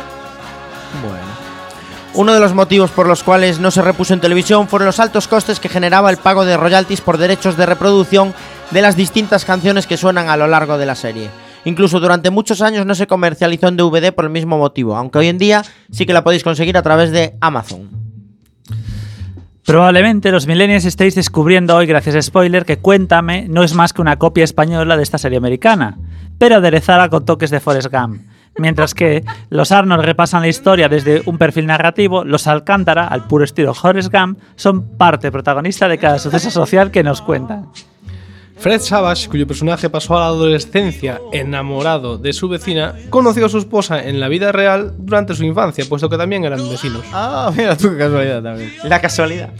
[1.06, 1.34] Bueno.
[2.14, 5.26] Uno de los motivos por los cuales no se repuso en televisión fueron los altos
[5.26, 8.32] costes que generaba el pago de royalties por derechos de reproducción
[8.70, 11.28] de las distintas canciones que suenan a lo largo de la serie.
[11.64, 15.28] Incluso durante muchos años no se comercializó en DVD por el mismo motivo, aunque hoy
[15.28, 17.88] en día sí que la podéis conseguir a través de Amazon.
[19.64, 24.02] Probablemente los millennials estéis descubriendo hoy, gracias a Spoiler, que Cuéntame no es más que
[24.02, 25.96] una copia española de esta serie americana,
[26.38, 28.20] pero aderezada con toques de Forrest Gump.
[28.58, 33.42] Mientras que los Arnold repasan la historia desde un perfil narrativo, los Alcántara, al puro
[33.42, 37.70] estilo Forrest Gump, son parte protagonista de cada suceso social que nos cuentan.
[38.56, 43.58] Fred Savage, cuyo personaje pasó a la adolescencia enamorado de su vecina, conoció a su
[43.58, 47.02] esposa en la vida real durante su infancia, puesto que también eran vecinos.
[47.12, 48.72] Ah, mira tú qué casualidad también.
[48.84, 49.50] La casualidad.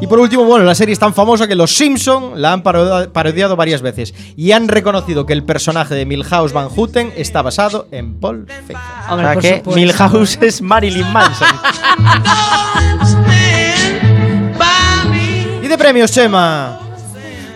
[0.00, 3.12] Y por último, bueno, la serie es tan famosa que los Simpson la han parodia-
[3.12, 7.88] parodiado varias veces y han reconocido que el personaje de Milhouse Van Houten está basado
[7.90, 8.78] en Paul Fiction.
[9.10, 11.48] O sea que Milhouse es Marilyn Manson.
[15.62, 16.78] ¿Y de premios, Chema?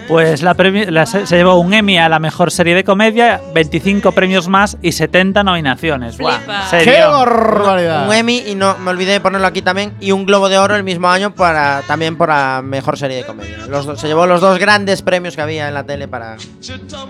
[0.08, 4.12] Pues la la se, se llevó un Emmy a la mejor serie de comedia, 25
[4.12, 6.18] premios más y 70 nominaciones.
[6.18, 6.92] Buah, serio.
[6.92, 8.06] ¡Qué barbaridad!
[8.06, 10.76] Un Emmy y no me olvidé de ponerlo aquí también y un Globo de Oro
[10.76, 13.58] el mismo año para también por la mejor serie de comedia.
[13.68, 16.36] Los se llevó los dos grandes premios que había en la tele para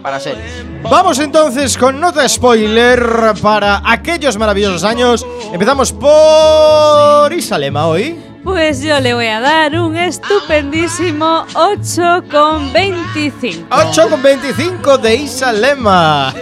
[0.03, 0.65] para series.
[0.83, 5.27] Vamos entonces con nota spoiler para aquellos maravillosos años.
[5.53, 8.34] Empezamos por Isalema hoy.
[8.45, 13.69] Pues yo le voy a dar un estupendísimo 8,25.
[13.71, 16.35] 8,25 de Isalema,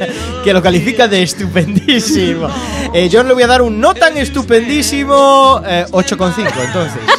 [0.43, 2.49] que lo califica de estupendísimo.
[2.93, 7.01] Eh, yo le voy a dar un no tan estupendísimo eh, 8,5 entonces.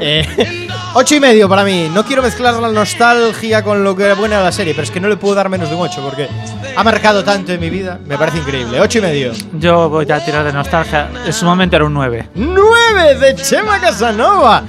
[0.00, 1.90] Eh, 8 y medio para mí.
[1.92, 5.00] No quiero mezclar la nostalgia con lo que era buena la serie, pero es que
[5.00, 6.28] no le puedo dar menos de un 8 porque
[6.74, 7.98] ha marcado tanto en mi vida.
[8.06, 8.80] Me parece increíble.
[8.80, 9.32] 8 y medio.
[9.58, 11.10] Yo voy a tirar de nostalgia.
[11.24, 12.30] En su momento era un 9.
[12.34, 14.62] 9 de Chema Casanova.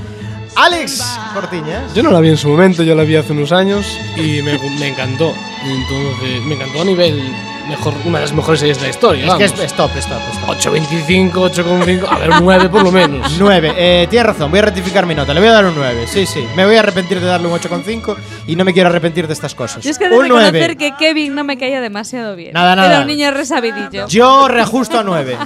[0.55, 1.93] Alex Cortiñas.
[1.93, 3.85] Yo no la vi en su momento, yo la vi hace unos años
[4.17, 5.33] y me, me encantó.
[5.63, 7.21] Entonces, me encantó a nivel
[7.69, 9.25] mejor, una de las mejores series de la historia.
[9.27, 9.65] Es que es vamos.
[9.65, 10.73] stop, stop, stop.
[10.73, 13.31] 8.25, 8,5, a ver, un 9 por lo menos.
[13.39, 13.73] 9.
[13.77, 15.33] Eh, tienes razón, voy a rectificar mi nota.
[15.33, 16.05] Le voy a dar un 9.
[16.07, 16.45] Sí, sí.
[16.55, 18.15] Me voy a arrepentir de darle un 8,5
[18.47, 19.83] y no me quiero arrepentir de estas cosas.
[19.83, 20.77] Yo es que he de un reconocer 9.
[20.77, 22.53] que Kevin no me caía demasiado bien.
[22.53, 22.87] Nada, nada.
[22.89, 24.07] Era un niño resabidillo.
[24.07, 25.37] Yo reajusto a 9.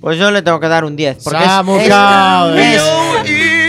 [0.00, 1.18] Pues yo le tengo que dar un 10.
[1.22, 2.54] Porque es- Samu es, Cao.
[2.56, 2.82] es-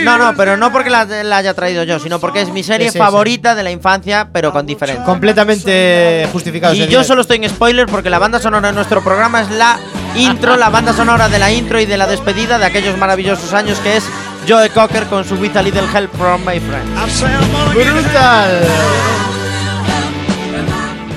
[0.04, 2.92] No, no, pero no porque la, la haya traído yo, sino porque es mi serie
[2.92, 5.04] favorita de la infancia, pero con diferencia.
[5.04, 6.74] Completamente justificado.
[6.74, 7.06] Y ese yo 10.
[7.06, 9.78] solo estoy en spoiler porque la banda sonora de nuestro programa es la
[10.16, 13.78] intro, la banda sonora de la intro y de la despedida de aquellos maravillosos años
[13.80, 14.04] que es
[14.48, 17.24] Joe Cocker con su With a Little Help from My Friends.
[17.72, 18.60] Brutal.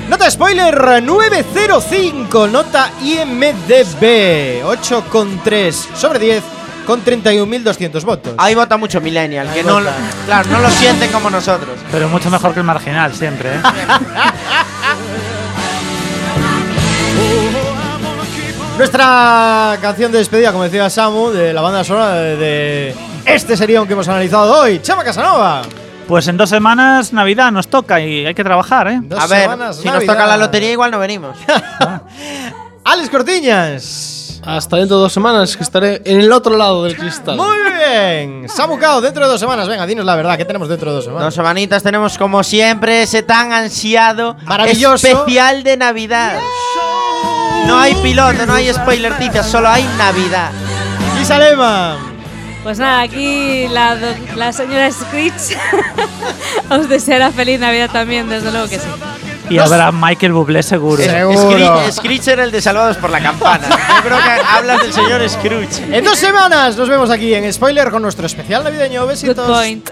[0.08, 6.57] Nota spoiler 905, nota IMDB 8,3 sobre 10
[6.88, 8.32] con 31.200 votos.
[8.38, 9.90] Ahí vota mucho Millennial, que no, vota.
[9.90, 11.78] lo- claro, no lo sienten como nosotros.
[11.92, 13.50] Pero mucho mejor que el marginal, siempre.
[13.56, 13.60] ¿eh?
[18.76, 23.84] Nuestra canción de despedida, como decía Samu, de la banda sonora de, de este sería
[23.84, 25.62] que hemos analizado hoy, Chema Casanova.
[26.06, 29.00] Pues en dos semanas Navidad nos toca y hay que trabajar, ¿eh?
[29.02, 30.12] Dos A ver, semanas, si nos Navidad.
[30.14, 31.36] toca la lotería igual no venimos.
[32.84, 34.14] Alex Cortiñas.
[34.48, 37.36] Hasta dentro de dos semanas que estaré en el otro lado del cristal.
[37.36, 38.48] Muy bien.
[38.48, 39.68] Samu Cao, dentro de dos semanas.
[39.68, 41.26] Venga, dinos la verdad, ¿qué tenemos dentro de dos semanas?
[41.26, 45.06] Dos semanitas tenemos como siempre ese tan ansiado Maravilloso.
[45.06, 46.40] especial de Navidad.
[47.66, 50.50] No hay piloto, no hay spoiler ticias, solo hay Navidad.
[51.20, 51.98] Isalema.
[52.62, 55.58] Pues nada, aquí la señora Screech
[56.70, 58.88] os deseará feliz Navidad también, desde luego que sí.
[59.50, 61.02] Y habrá Michael Bublé seguro.
[61.02, 63.68] Scree- Screech era el de Salvados por la Campana.
[63.68, 65.96] Yo creo que hablas del señor Scrooge.
[65.96, 69.06] En dos semanas nos vemos aquí en Spoiler con nuestro especial navideño.
[69.06, 69.46] Besitos.
[69.46, 69.90] Good point.